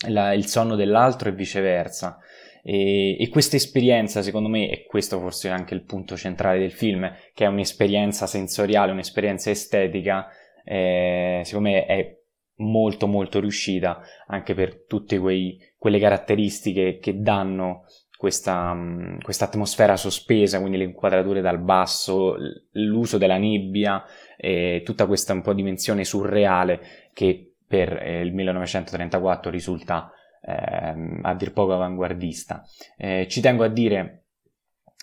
[0.07, 2.19] la, il sonno dell'altro e viceversa.
[2.63, 6.71] E, e, questa esperienza, secondo me, e questo forse è anche il punto centrale del
[6.71, 10.27] film, che è un'esperienza sensoriale, un'esperienza estetica,
[10.63, 12.17] eh, secondo me è
[12.57, 17.83] molto molto riuscita anche per tutte quei, quelle caratteristiche che danno
[18.17, 22.35] questa um, atmosfera sospesa, quindi le inquadrature dal basso,
[22.71, 24.03] l'uso della nebbia
[24.37, 31.33] e tutta questa un po' dimensione surreale che per eh, il 1934 risulta eh, a
[31.33, 32.63] dir poco avanguardista.
[32.97, 34.23] Eh, ci tengo a dire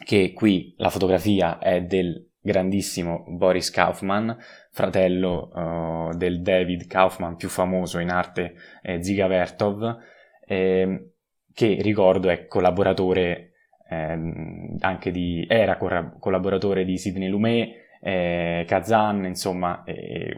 [0.05, 4.37] che qui la fotografia è del grandissimo Boris Kaufman,
[4.71, 9.99] fratello uh, del David Kaufman più famoso in arte eh, Ziga Vertov,
[10.45, 11.12] eh,
[11.55, 13.53] che ricordo è collaboratore
[13.89, 19.85] eh, anche di, era collaboratore di Sidney Lumet, eh, Kazan, insomma,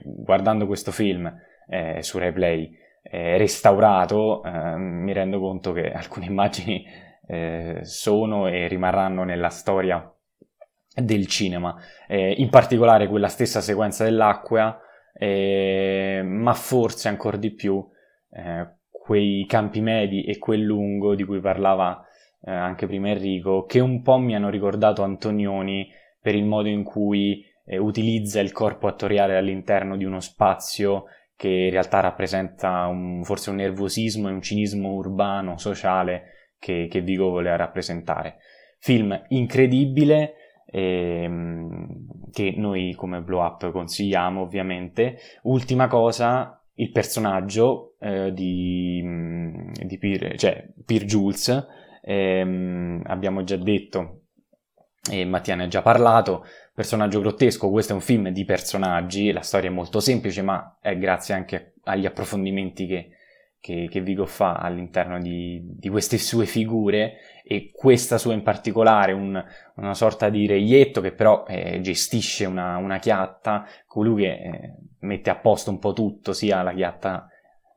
[0.02, 1.32] guardando questo film
[1.68, 4.40] eh, su Replay restaurato
[4.76, 6.84] mi rendo conto che alcune immagini
[7.82, 10.14] sono e rimarranno nella storia
[10.94, 14.80] del cinema, eh, in particolare quella stessa sequenza dell'acqua,
[15.12, 17.84] eh, ma forse ancora di più
[18.30, 18.68] eh,
[19.04, 22.02] quei campi medi e quel lungo di cui parlava
[22.40, 25.86] eh, anche prima Enrico, che un po' mi hanno ricordato Antonioni
[26.18, 31.04] per il modo in cui eh, utilizza il corpo attoriale all'interno di uno spazio
[31.36, 37.02] che in realtà rappresenta un, forse un nervosismo e un cinismo urbano, sociale che, che
[37.02, 38.38] Vigo voleva rappresentare.
[38.78, 40.32] Film incredibile,
[40.64, 45.18] ehm, che noi come blow up consigliamo ovviamente.
[45.42, 51.66] Ultima cosa, il personaggio eh, di, mm, di Peer, cioè Peer Jules,
[52.02, 54.20] ehm, abbiamo già detto
[55.10, 59.42] e Mattia ne ha già parlato, personaggio grottesco, questo è un film di personaggi, la
[59.42, 63.10] storia è molto semplice ma è grazie anche agli approfondimenti che,
[63.60, 69.12] che, che Vigo fa all'interno di, di, queste sue figure e questa sua in particolare,
[69.12, 74.74] un, una sorta di reietto che però eh, gestisce una, una, chiatta, colui che eh,
[75.00, 77.28] mette a posto un po' tutto, sia la chiatta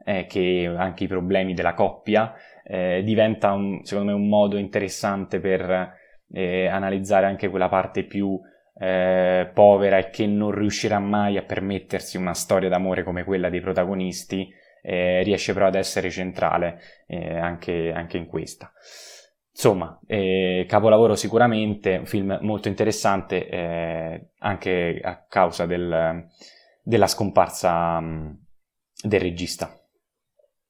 [0.06, 5.42] eh, che anche i problemi della coppia, eh, diventa un, secondo me un modo interessante
[5.42, 5.96] per
[6.32, 8.40] eh, analizzare anche quella parte più
[8.80, 13.60] eh, povera e che non riuscirà mai a permettersi una storia d'amore come quella dei
[13.60, 14.50] protagonisti,
[14.90, 18.72] riesce però ad essere centrale anche, anche, in questa.
[19.58, 26.28] Insomma, eh, capolavoro sicuramente, un film molto interessante eh, anche a causa del,
[26.84, 28.40] della scomparsa mh,
[29.02, 29.72] del regista.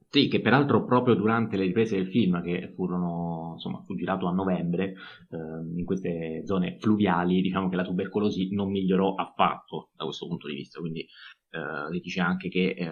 [0.09, 4.31] Sì, che peraltro proprio durante le riprese del film, che furono, insomma, fu girato a
[4.31, 4.93] novembre,
[5.31, 10.47] eh, in queste zone fluviali, diciamo che la tubercolosi non migliorò affatto da questo punto
[10.47, 12.87] di vista, quindi eh, dice anche che eh,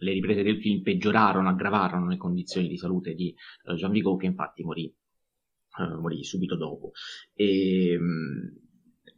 [0.00, 3.34] le riprese del film peggiorarono, aggravarono le condizioni di salute di
[3.64, 4.92] uh, Jean Vigo che infatti morì,
[5.78, 6.92] uh, morì subito dopo.
[7.34, 8.68] E, um,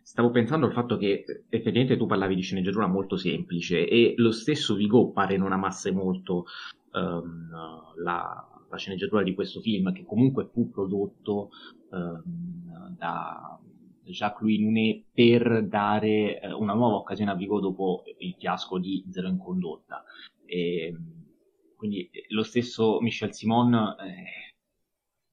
[0.02, 4.74] stavo pensando al fatto che effettivamente tu parlavi di sceneggiatura molto semplice e lo stesso
[4.74, 6.44] Vigo pare non amasse molto
[6.92, 7.48] um,
[8.02, 11.50] la, la, sceneggiatura di questo film che comunque fu prodotto
[11.90, 13.58] um, da
[14.04, 19.28] Jacques-Louis Nunet per dare uh, una nuova occasione a Vigo dopo il fiasco di Zero
[19.28, 20.04] in condotta.
[20.52, 20.94] E,
[21.76, 24.54] quindi lo stesso Michel Simon, eh,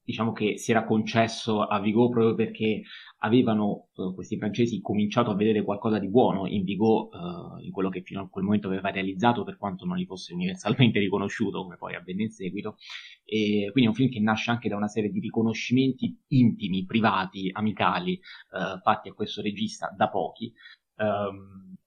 [0.02, 2.84] diciamo che si era concesso a Vigo proprio perché
[3.20, 7.90] avevano eh, questi francesi cominciato a vedere qualcosa di buono in Vigo, eh, in quello
[7.90, 11.76] che fino a quel momento aveva realizzato, per quanto non gli fosse universalmente riconosciuto, come
[11.76, 12.78] poi avvenne in seguito.
[13.26, 17.50] E quindi è un film che nasce anche da una serie di riconoscimenti intimi, privati,
[17.52, 20.52] amicali, eh, fatti a questo regista da pochi.
[20.96, 21.78] Um,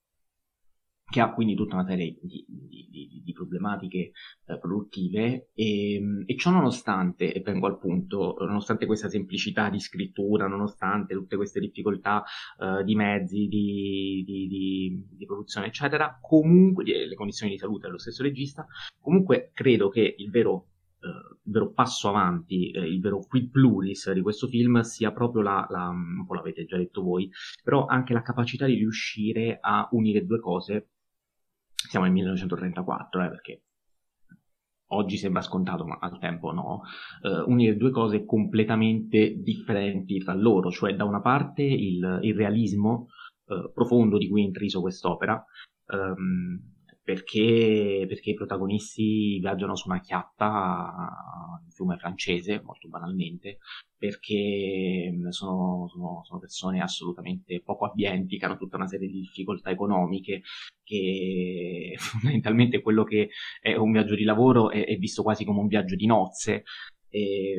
[1.13, 4.13] che ha quindi tutta una serie di, di, di, di problematiche
[4.47, 10.47] eh, produttive e, e, ciò nonostante, e vengo al punto, nonostante questa semplicità di scrittura,
[10.47, 12.25] nonostante tutte queste difficoltà
[12.59, 18.67] eh, di mezzi, di, produzione, eccetera, comunque le condizioni di salute dello stesso regista,
[18.99, 20.69] comunque credo che il vero
[21.03, 25.43] Uh, il vero passo avanti, eh, il vero quid pluris di questo film sia proprio
[25.43, 27.29] la, la, un po' l'avete già detto voi,
[27.65, 30.91] però anche la capacità di riuscire a unire due cose
[31.93, 33.63] siamo nel 1934, eh, perché
[34.93, 36.83] oggi sembra scontato, ma al tempo no,
[37.23, 43.09] eh, unire due cose completamente differenti fra loro, cioè da una parte il, il realismo
[43.47, 45.45] eh, profondo di cui è intriso quest'opera,
[45.89, 46.72] ehm,
[47.03, 53.59] perché, perché, i protagonisti viaggiano su una chiatta in fiume francese, molto banalmente,
[53.97, 59.21] perché mm, sono, sono, sono, persone assolutamente poco abbienti, che hanno tutta una serie di
[59.21, 60.43] difficoltà economiche,
[60.85, 65.67] che fondamentalmente quello che è un viaggio di lavoro è, è visto quasi come un
[65.67, 66.63] viaggio di nozze.
[67.09, 67.57] E,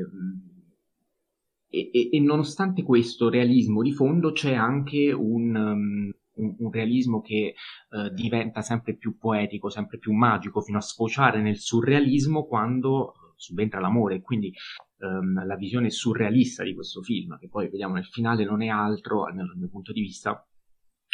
[1.70, 6.12] e, e, e nonostante questo realismo di fondo c'è anche un...
[6.36, 7.54] Un, un realismo che
[7.90, 13.18] eh, diventa sempre più poetico, sempre più magico, fino a sfociare nel surrealismo quando eh,
[13.36, 14.22] subentra l'amore.
[14.22, 14.52] Quindi
[14.98, 19.26] ehm, la visione surrealista di questo film, che poi vediamo nel finale, non è altro,
[19.26, 20.44] almeno dal mio punto di vista,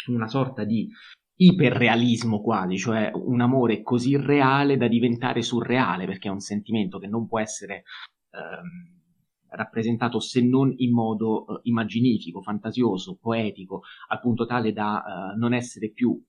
[0.06, 0.88] una sorta di
[1.40, 7.06] iperrealismo quasi, cioè un amore così reale da diventare surreale, perché è un sentimento che
[7.06, 7.84] non può essere
[8.30, 8.99] ehm,
[9.50, 15.02] rappresentato se non in modo uh, immaginifico, fantasioso, poetico, al punto tale da
[15.34, 16.20] uh, non essere più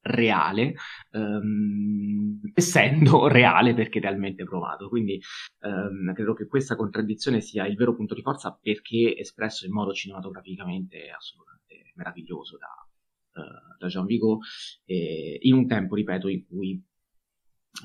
[0.00, 0.74] reale,
[1.12, 4.88] um, essendo reale perché realmente provato.
[4.88, 5.20] Quindi
[5.60, 9.92] um, credo che questa contraddizione sia il vero punto di forza perché espresso in modo
[9.92, 14.40] cinematograficamente assolutamente meraviglioso da, uh, da Jean Vigo,
[14.86, 16.82] in un tempo, ripeto, in cui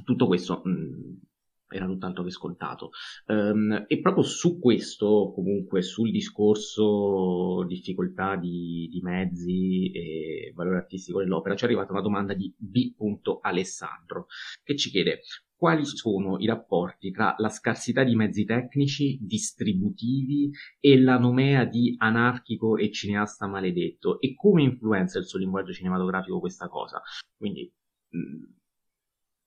[0.04, 1.29] tutto questo mh,
[1.70, 2.92] era tutt'altro che scontato.
[3.28, 11.20] Um, e proprio su questo, comunque, sul discorso difficoltà di, di, mezzi e valore artistico
[11.20, 12.94] dell'opera, ci è arrivata una domanda di B.
[13.42, 14.28] Alessandro,
[14.64, 15.22] che ci chiede
[15.60, 21.96] quali sono i rapporti tra la scarsità di mezzi tecnici, distributivi e la nomea di
[21.98, 27.02] anarchico e cineasta maledetto e come influenza il suo linguaggio cinematografico questa cosa.
[27.36, 27.70] Quindi,
[28.10, 28.54] mh,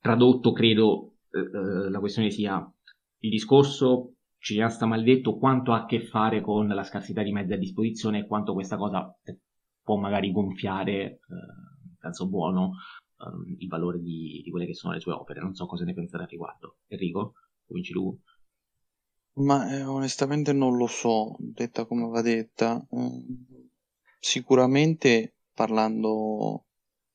[0.00, 2.58] tradotto, credo, eh, la questione sia
[3.18, 7.58] il discorso cineasta maledetto quanto ha a che fare con la scarsità di mezzi a
[7.58, 9.16] disposizione e quanto questa cosa
[9.82, 11.16] può magari gonfiare, eh,
[11.88, 12.72] in senso buono,
[13.18, 15.40] eh, il valore di, di, quelle che sono le sue opere.
[15.40, 16.78] Non so cosa ne pensate al riguardo.
[16.88, 17.34] Enrico,
[17.66, 18.18] cominci tu.
[19.34, 22.84] Ma eh, onestamente non lo so, detta come va detta.
[22.90, 23.24] Eh,
[24.18, 26.66] sicuramente parlando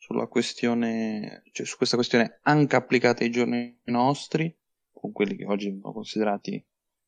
[0.08, 4.56] sulla questione, cioè su questa questione anche applicata ai giorni nostri,
[4.94, 6.66] con quelli che oggi vengono considerati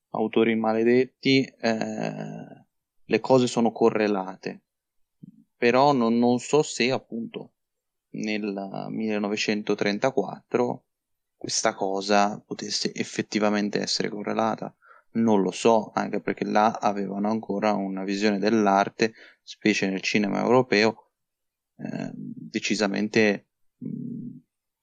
[0.10, 2.66] autori maledetti, eh,
[3.06, 4.64] le cose sono correlate.
[5.56, 7.54] Però non, non so se appunto
[8.16, 10.84] nel 1934
[11.38, 14.76] questa cosa potesse effettivamente essere correlata.
[15.12, 21.09] Non lo so, anche perché là avevano ancora una visione dell'arte, specie nel cinema europeo,
[21.80, 22.12] Ehm,
[22.52, 23.46] decisamente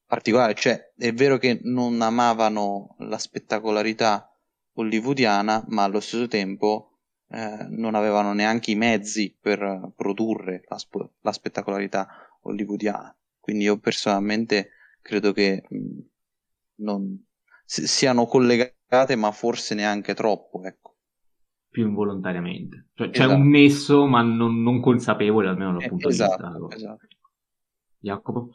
[0.07, 0.55] particolare.
[0.55, 4.31] Cioè, è vero che non amavano la spettacolarità
[4.75, 6.99] hollywoodiana, ma allo stesso tempo
[7.31, 12.09] eh, non avevano neanche i mezzi per produrre la, sp- la spettacolarità
[12.43, 13.15] hollywoodiana.
[13.41, 14.71] Quindi io personalmente
[15.03, 15.99] credo che mh,
[16.77, 17.25] non,
[17.65, 20.86] siano collegate, ma forse neanche troppo, ecco
[21.77, 22.87] più involontariamente.
[22.95, 23.29] Cioè, esatto.
[23.29, 26.75] c'è un nesso, ma non, non consapevole, almeno dal eh, punto esatto, di vista.
[26.75, 27.07] Esatto.
[27.99, 28.49] Jacopo?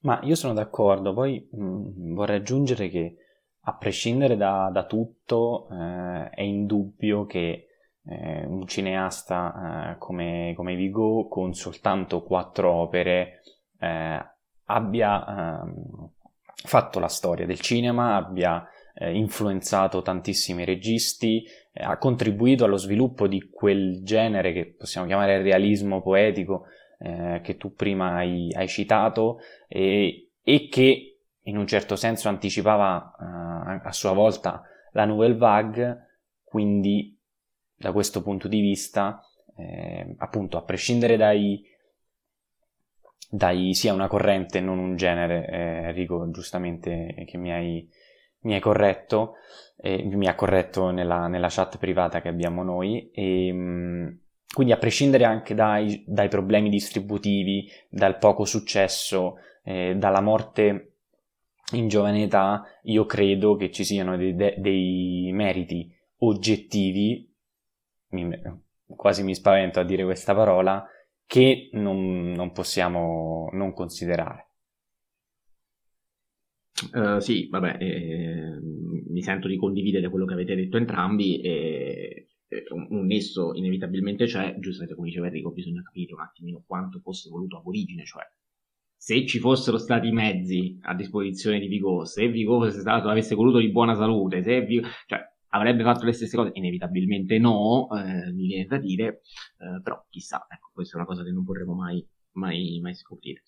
[0.00, 3.16] Ma io sono d'accordo, poi mh, mm, vorrei aggiungere che
[3.60, 7.68] a prescindere da, da tutto eh, è indubbio che
[8.04, 13.42] eh, un cineasta eh, come, come, Vigo con soltanto quattro opere
[13.78, 14.26] eh,
[14.64, 16.10] abbia ehm,
[16.64, 21.44] fatto la storia del cinema, abbia eh, influenzato tantissimi registi,
[21.78, 26.66] ha contribuito allo sviluppo di quel genere che possiamo chiamare realismo poetico
[26.98, 33.14] eh, che tu prima hai, hai citato e, e, che in un certo senso anticipava
[33.20, 34.62] eh, a sua volta
[34.92, 37.14] la Nouvelle Vague, quindi
[37.74, 39.20] da questo punto di vista,
[39.56, 41.62] eh, appunto, a prescindere dai,
[43.28, 47.88] dai sia una corrente non un genere, eh, Enrico, giustamente che mi hai,
[48.46, 49.34] mi hai corretto,
[49.76, 54.18] eh, mi ha corretto nella, nella, chat privata che abbiamo noi, e, ehm,
[54.54, 60.92] quindi a prescindere anche dai, dai, problemi distributivi, dal poco successo, eh, dalla morte
[61.72, 67.28] in giovane età, io credo che ci siano dei, dei meriti oggettivi,
[68.10, 68.40] mi,
[68.86, 70.86] quasi mi spavento a dire questa parola,
[71.26, 74.45] che non, non possiamo non considerare.
[76.92, 82.64] Uh, sì, vabbè, eh, mi sento di condividere quello che avete detto entrambi e, e
[82.90, 87.56] un, nesso inevitabilmente c'è, giustamente come diceva Enrico, bisogna capire un attimino quanto fosse voluto
[87.56, 88.24] ab origine, cioè
[88.94, 93.58] se ci fossero stati mezzi a disposizione di Vigo, se Vigo fosse stato, avesse voluto
[93.58, 96.50] di buona salute, se Vigo, cioè, avrebbe fatto le stesse cose?
[96.54, 99.22] Inevitabilmente no, eh, mi viene da dire,
[99.58, 103.44] eh, però chissà, ecco, questa è una cosa che non potremo mai, mai, mai scoprire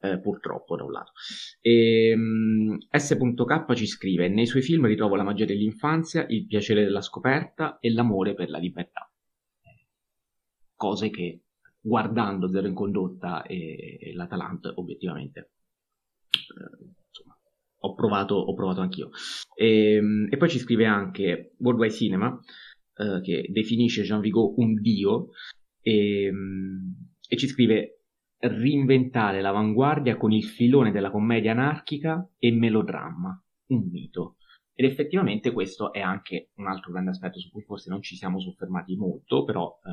[0.00, 1.12] eh, purtroppo da un lato.
[1.60, 7.02] E, um, S.K ci scrive: Nei suoi film ritrovo la magia dell'infanzia, il piacere della
[7.02, 9.10] scoperta e l'amore per la libertà.
[10.74, 11.42] Cose che
[11.80, 15.50] guardando Zero in condotta e, e l'Atalanta, obiettivamente,
[16.30, 16.88] eh,
[17.82, 19.10] ho provato, ho provato anch'io.
[19.54, 22.38] E, ehm, e, poi ci scrive anche Worldwide Cinema,
[22.96, 25.28] eh, che definisce Jean Vigo un dio,
[25.82, 27.99] e, ehm, e ci scrive
[28.40, 34.36] reinventare l'avanguardia con il filone della commedia anarchica e melodramma, un mito.
[34.74, 38.40] Ed effettivamente questo è anche un altro grande aspetto su cui forse non ci siamo
[38.40, 39.90] soffermati molto, però eh,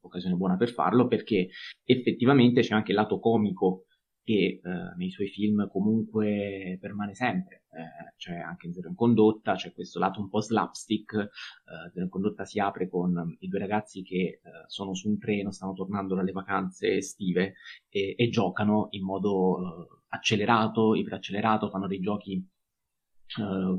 [0.00, 1.50] occasione buona per farlo, perché
[1.84, 3.86] effettivamente c'è anche il lato comico
[4.24, 4.60] che eh,
[4.96, 10.18] nei suoi film comunque permane sempre, eh, cioè anche Zero in Condotta c'è questo lato
[10.18, 14.40] un po' slapstick, eh, Zero in Condotta si apre con i due ragazzi che eh,
[14.66, 17.54] sono su un treno, stanno tornando dalle vacanze estive
[17.90, 22.48] e, e giocano in modo eh, accelerato, iperaccelerato, fanno dei giochi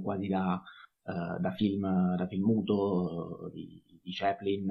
[0.03, 0.61] quasi da,
[1.01, 4.69] da, film, da film muto di, di Chaplin.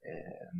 [0.00, 0.50] Eh,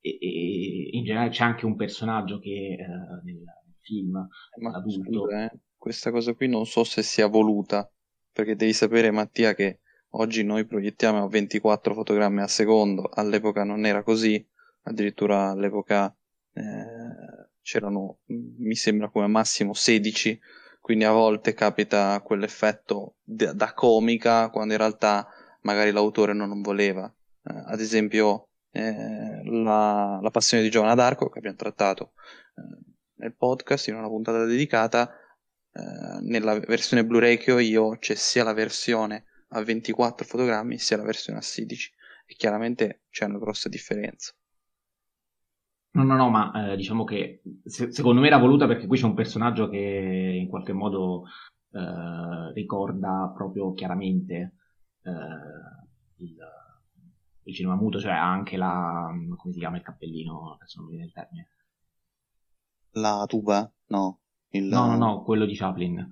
[0.00, 2.76] e, e, in generale c'è anche un personaggio che
[3.24, 3.42] nel,
[3.80, 5.10] film eh, ma adulto.
[5.10, 7.90] Scusa, eh, questa cosa qui non so se sia voluta,
[8.32, 13.84] perché devi sapere Mattia che oggi noi proiettiamo a 24 fotogrammi al secondo, all'epoca non
[13.86, 14.44] era così,
[14.82, 16.14] addirittura all'epoca
[16.52, 20.40] eh, c'erano, mi sembra come massimo 16,
[20.80, 25.28] quindi a volte capita quell'effetto da, da comica quando in realtà
[25.62, 27.06] magari l'autore non voleva.
[27.42, 32.12] Eh, ad esempio eh, la, la, passione di Giovanna d'Arco che abbiamo trattato
[32.56, 32.89] eh,
[33.20, 35.10] nel podcast in una puntata dedicata
[35.72, 40.96] eh, nella versione Blu-ray che ho io c'è sia la versione a 24 fotogrammi sia
[40.96, 41.92] la versione a 16
[42.26, 44.34] e chiaramente c'è una grossa differenza
[45.92, 49.06] No, no, no, ma eh, diciamo che se, secondo me era voluta perché qui c'è
[49.06, 51.24] un personaggio che in qualche modo
[51.72, 54.54] eh, ricorda proprio chiaramente
[55.02, 55.10] eh,
[56.18, 56.36] il,
[57.42, 61.06] il cinema muto, cioè anche la, come si chiama il cappellino, adesso non mi viene
[61.06, 61.48] il termine.
[62.92, 63.70] La tuba?
[63.88, 64.20] No.
[64.50, 64.64] Il...
[64.64, 66.08] No, no, no, quello di Chaplin.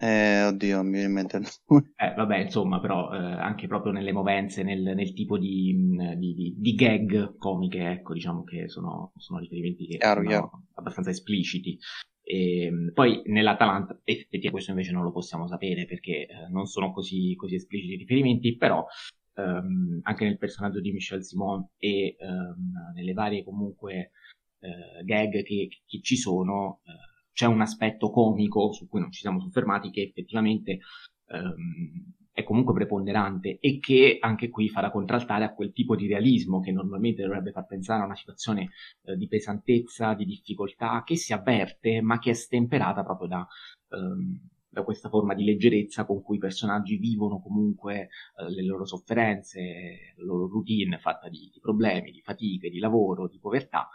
[0.00, 1.40] Eh, oddio, mi viene in mente
[1.96, 5.74] Eh, vabbè, insomma, però eh, anche proprio nelle movenze, nel, nel tipo di,
[6.16, 10.62] di, di, di, gag comiche, ecco, diciamo che sono, sono riferimenti che chiaro, sono chiaro.
[10.74, 11.76] abbastanza espliciti.
[12.22, 16.92] E, ehm, poi nell'Atalanta, effettivamente questo invece non lo possiamo sapere perché eh, non sono
[16.92, 18.86] così, così espliciti i riferimenti, però
[19.34, 24.12] ehm, anche nel personaggio di Michel Simon e ehm, nelle varie comunque
[24.60, 29.20] eh, gag che, che, ci sono, eh, c'è un aspetto comico su cui non ci
[29.20, 30.80] siamo soffermati che effettivamente
[31.28, 36.60] ehm, è comunque preponderante e che anche qui farà contraltare a quel tipo di realismo
[36.60, 38.70] che normalmente dovrebbe far pensare a una situazione
[39.02, 43.46] eh, di pesantezza, di difficoltà che si avverte ma che è stemperata proprio da,
[43.90, 48.02] ehm, da questa forma di leggerezza con cui i personaggi vivono comunque
[48.36, 53.26] eh, le loro sofferenze, la loro routine fatta di, di problemi, di fatiche, di lavoro,
[53.26, 53.88] di povertà,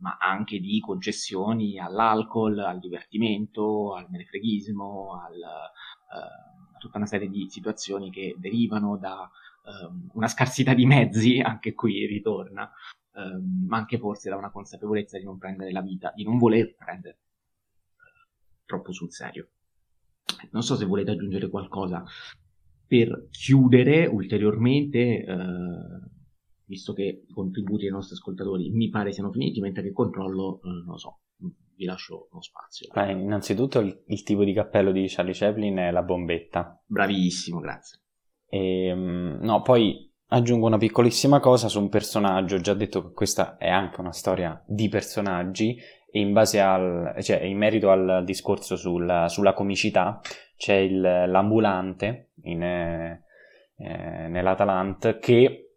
[0.00, 7.28] ma anche di concessioni all'alcol, al divertimento, al menefreghismo, al, eh, a tutta una serie
[7.28, 9.30] di situazioni che derivano da
[9.64, 12.70] ehm, una scarsità di mezzi, anche qui ritorna,
[13.14, 16.74] ehm, ma anche forse da una consapevolezza di non prendere la vita, di non voler
[16.74, 17.18] prendere
[18.64, 19.48] troppo sul serio.
[20.52, 22.04] Non so se volete aggiungere qualcosa
[22.86, 26.18] per chiudere ulteriormente, eh,
[26.70, 30.68] visto che i contributi dei nostri ascoltatori mi pare siano finiti, mentre che controllo, eh,
[30.68, 31.18] non lo so,
[31.74, 32.88] vi lascio uno spazio.
[32.94, 36.80] Beh, innanzitutto il, il, tipo di cappello di Charlie Chaplin è la bombetta.
[36.86, 37.98] Bravissimo, grazie.
[38.46, 43.12] E, ehm, no, poi aggiungo una piccolissima cosa su un personaggio, ho già detto che
[43.14, 45.76] questa è anche una storia di personaggi
[46.12, 50.20] e in base al, cioè in merito al discorso sul, sulla comicità
[50.56, 53.24] c'è il, l'ambulante in, eh,
[53.76, 55.69] eh nell'Atalant che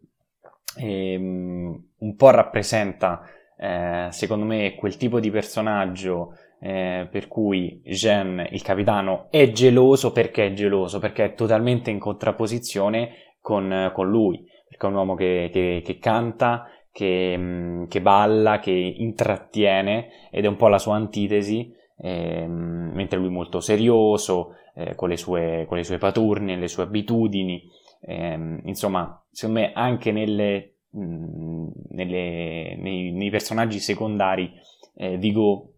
[0.78, 3.22] ehm, un po' rappresenta
[3.58, 10.12] eh, secondo me quel tipo di personaggio eh, per cui Jean, il capitano, è geloso
[10.12, 15.16] perché è geloso, perché è totalmente in contrapposizione con, con lui, perché è un uomo
[15.16, 20.80] che, che, che canta, che, mm, che, balla, che intrattiene ed è un po' la
[20.80, 25.98] sua antitesi, eh, mentre lui è molto serioso, eh, con, le sue, con, le sue,
[25.98, 27.62] paturne, le sue abitudini,
[28.06, 34.52] eh, insomma, secondo me anche nelle, mh, mm, nelle, nei, nei, personaggi secondari
[34.96, 35.76] eh, Vigo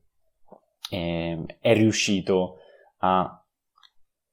[0.89, 2.57] ehm, è riuscito
[2.99, 3.39] a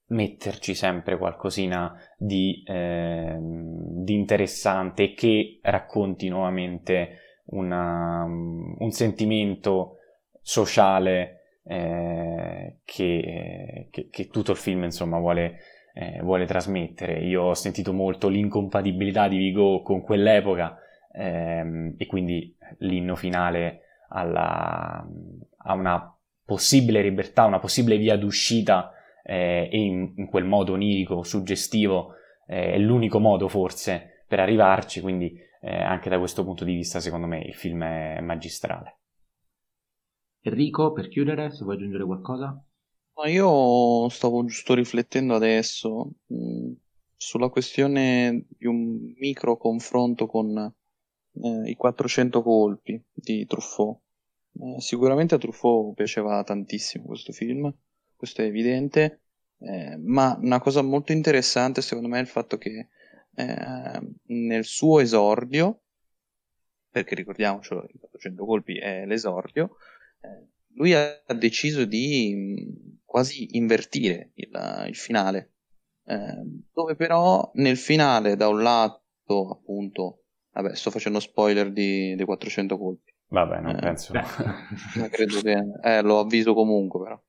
[0.06, 9.96] metterci sempre qualcosina di, eh, di interessante che racconti nuovamente una, un sentimento
[10.40, 15.58] sociale eh, che, che, che, tutto il film insomma vuole,
[15.94, 17.20] eh, vuole, trasmettere.
[17.20, 20.78] Io ho sentito molto l'incompatibilità di Vigo con quell'epoca
[21.12, 25.06] ehm, e quindi l'inno finale alla,
[25.58, 31.22] a una possibile libertà, una possibile via d'uscita eh, e in, in, quel modo onirico,
[31.22, 32.14] suggestivo,
[32.46, 37.00] eh, è l'unico modo forse per arrivarci, quindi eh, anche da questo punto di vista
[37.00, 38.98] secondo me il film è magistrale.
[40.40, 42.60] Enrico, per chiudere, se vuoi aggiungere qualcosa?
[43.22, 46.72] Ma io stavo giusto riflettendo adesso mh, mm,
[47.16, 54.00] sulla questione di un micro confronto con eh, i 400 colpi di Truffaut.
[54.58, 57.72] Eh, sicuramente a Truffaut piaceva tantissimo questo film,
[58.16, 59.20] questo è evidente,
[59.58, 62.88] eh, ma una cosa molto interessante secondo me è il fatto che
[63.36, 65.82] eh, nel suo esordio,
[66.90, 69.76] perché ricordiamocelo, i 400 colpi è l'esordio,
[70.22, 75.52] eh, lui ha deciso di quasi invertire il, il finale,
[76.06, 76.42] eh,
[76.72, 82.78] dove però nel finale da un lato appunto, vabbè sto facendo spoiler di, dei 400
[82.78, 84.12] colpi, Vabbè, non eh, penso.
[85.10, 85.56] credo che...
[85.82, 87.22] Eh, lo avviso comunque, però.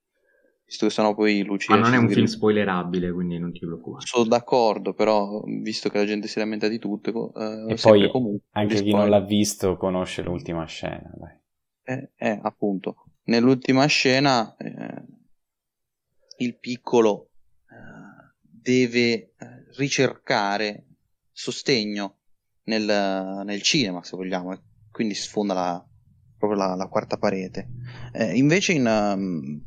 [0.66, 1.76] Visto che sono poi Lucia...
[1.76, 4.06] Ma non è un film spoilerabile, quindi non ti preoccupare.
[4.06, 7.34] Sono d'accordo, però, visto che la gente si lamenta di tutto...
[7.34, 11.40] Eh, e poi comunque, anche chi non l'ha visto conosce l'ultima scena, dai.
[11.86, 13.03] Eh, eh appunto.
[13.26, 15.06] Nell'ultima scena eh,
[16.38, 17.30] il piccolo
[17.70, 19.32] eh, deve eh,
[19.78, 20.86] ricercare
[21.32, 22.18] sostegno
[22.66, 24.58] nel, nel cinema, se vogliamo,
[24.92, 25.88] quindi sfonda la,
[26.38, 27.70] proprio la, la quarta parete.
[28.14, 29.64] Eh, invece in, um,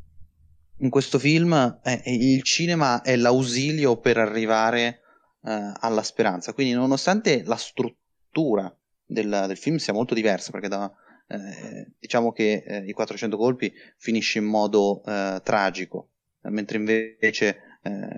[0.78, 5.00] in, questo film eh, il cinema è l'ausilio per arrivare
[5.42, 10.92] eh, alla speranza, quindi nonostante la struttura del, del film sia molto diversa, perché da,
[11.28, 16.10] eh, diciamo che eh, i 400 colpi finisce in modo eh, tragico,
[16.42, 17.60] mentre invece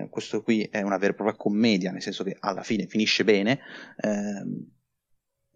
[0.09, 3.61] questo qui è una vera e propria commedia, nel senso che alla fine finisce bene.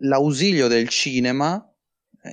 [0.01, 1.73] l'ausilio del cinema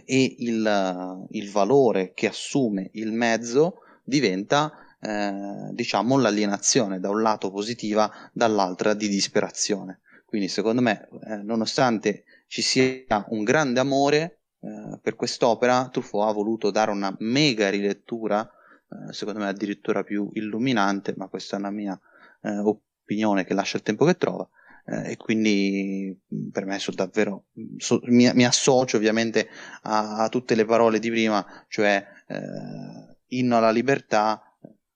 [0.05, 7.49] e il, il valore che assume il mezzo diventa eh, diciamo l'alienazione da un lato
[7.49, 14.99] positiva dall'altra di disperazione quindi secondo me eh, nonostante ci sia un grande amore eh,
[15.01, 18.43] per quest'opera Truffaut ha voluto dare una mega rilettura
[18.89, 21.99] eh, secondo me addirittura più illuminante ma questa è una mia
[22.41, 24.47] eh, opinione che lascia il tempo che trova
[24.85, 26.17] eh, e quindi
[26.51, 27.45] per me sono davvero
[27.77, 29.47] so, mi, mi, associo ovviamente
[29.83, 34.43] a, a, tutte le parole di prima cioè eh, inno alla libertà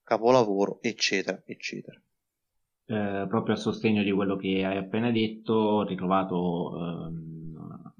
[0.02, 1.98] capolavoro eccetera eccetera.
[2.86, 7.92] Eh, proprio a sostegno di quello che hai appena detto ho ritrovato ehm,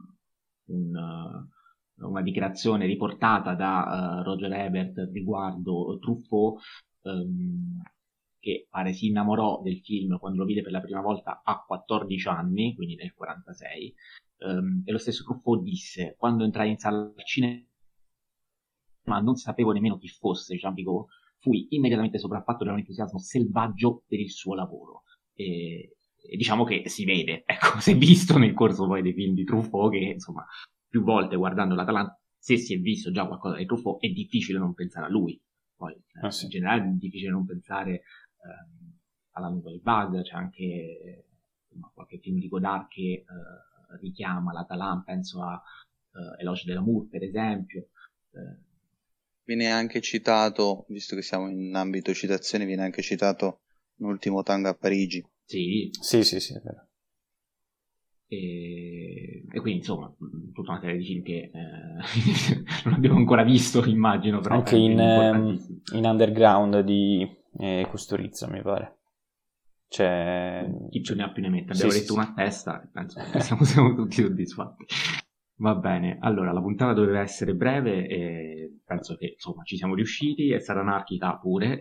[0.67, 1.49] un,
[2.05, 6.61] una dichiarazione riportata da uh, Roger Ebert riguardo Truffaut
[7.03, 7.83] ehm,
[8.39, 12.29] che pare si innamorò del film quando lo vide per la prima volta a 14
[12.29, 13.95] anni, quindi nel 46,
[14.41, 17.65] um, ehm, e lo stesso Truffaut disse, quando entrai in sala al cinema
[19.23, 24.21] non sapevo nemmeno chi fosse Jean Vigo, fui immediatamente sopraffatto da un entusiasmo selvaggio per
[24.21, 25.03] il suo lavoro.
[25.35, 25.97] E,
[26.27, 29.45] e diciamo che si vede, ecco, si è visto nel corso poi dei film di
[29.45, 30.45] Truffaut che, insomma,
[30.95, 34.75] più volte guardando l'Atalanta, se si è visto già qualcosa di Truffaut, è difficile non
[34.75, 35.43] pensare a lui.
[35.75, 35.93] Poi,
[36.23, 36.45] ah, sì.
[36.45, 38.03] in generale, è difficile non pensare eh,
[39.31, 41.25] alla Nouvelle Vague, c'è anche
[41.67, 43.25] insomma, qualche film di Godard che eh,
[44.01, 45.61] richiama l'Atalanta, penso a
[46.13, 47.89] eh, Eloge de l'amour per esempio.
[48.31, 48.63] Eh.
[49.43, 53.63] Viene anche citato, visto che siamo in ambito citazioni, viene anche citato
[53.97, 55.27] l'ultimo tango a Parigi.
[55.45, 56.87] Sì, sì, sì, sì è vero.
[58.29, 59.04] E,
[59.55, 60.13] e, quindi insomma
[60.53, 64.99] tutta una serie di film che eh, non abbiamo ancora visto immagino però anche in,
[64.99, 65.59] ehm,
[65.95, 68.99] in, Underground di e Custorizza, mi pare.
[69.89, 70.69] Cioè...
[70.91, 71.73] Chi ce ne ha più ne mette?
[71.73, 72.35] Abbiamo sì, detto sì, una sì.
[72.35, 74.85] testa, penso che siamo, siamo tutti soddisfatti.
[75.57, 80.51] Va bene, allora la puntata doveva essere breve e penso che insomma ci siamo riusciti
[80.51, 81.81] e sarà anarchica pure.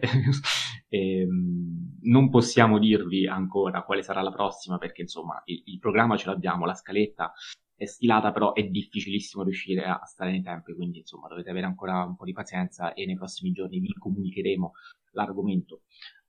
[0.89, 6.17] e, ehm, non possiamo dirvi ancora quale sarà la prossima perché insomma il, il, programma
[6.17, 7.33] ce l'abbiamo, la scaletta
[7.75, 12.03] è stilata però è difficilissimo riuscire a stare nei tempi quindi insomma dovete avere ancora
[12.03, 14.71] un po' di pazienza e nei prossimi giorni vi comunicheremo
[15.13, 15.81] l'argomento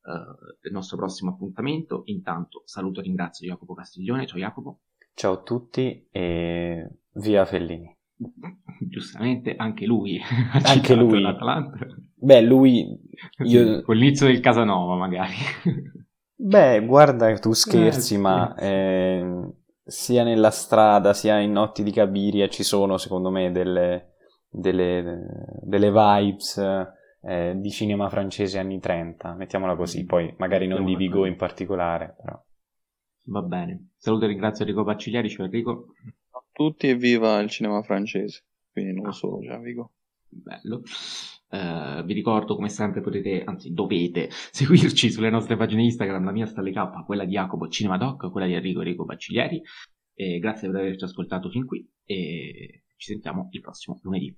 [0.04, 2.02] uh, del nostro prossimo appuntamento.
[2.06, 4.26] Intanto saluto e ringrazio Jacopo Castiglione.
[4.26, 4.80] Ciao Jacopo.
[5.14, 7.94] Ciao a tutti e via Fellini.
[8.80, 10.20] Giustamente, anche lui
[10.64, 11.20] anche lui.
[11.20, 11.78] l'Atalanta.
[12.14, 12.86] Beh, lui...
[13.44, 13.82] Io...
[13.82, 15.34] Con l'inizio del Casanova, magari.
[16.34, 19.52] Beh, guarda, tu scherzi, eh, ma eh,
[19.84, 24.14] sia nella strada sia in Notti di Cabiria ci sono, secondo me, delle,
[24.48, 25.26] delle,
[25.62, 26.58] delle vibes
[27.22, 30.06] eh, di cinema francese anni 30, mettiamola così, mm.
[30.06, 32.42] poi magari non di Vigo in particolare, però.
[33.26, 33.92] Va bene.
[33.96, 35.86] Saluto e ringrazio Enrico Pacigliari, ciao Enrico.
[36.30, 39.12] A tutti e viva il cinema francese, quindi non ah.
[39.12, 39.92] solo, ciao Vigo.
[40.28, 40.82] Bello.
[41.54, 46.46] Uh, vi ricordo come sempre potete, anzi dovete seguirci sulle nostre pagine Instagram, la mia
[46.46, 49.62] sta alle K, quella di Jacopo Cinemadoc, quella di Enrico Enrico Baciglieri.
[50.16, 54.36] E grazie per averci ascoltato fin qui e ci sentiamo il prossimo lunedì.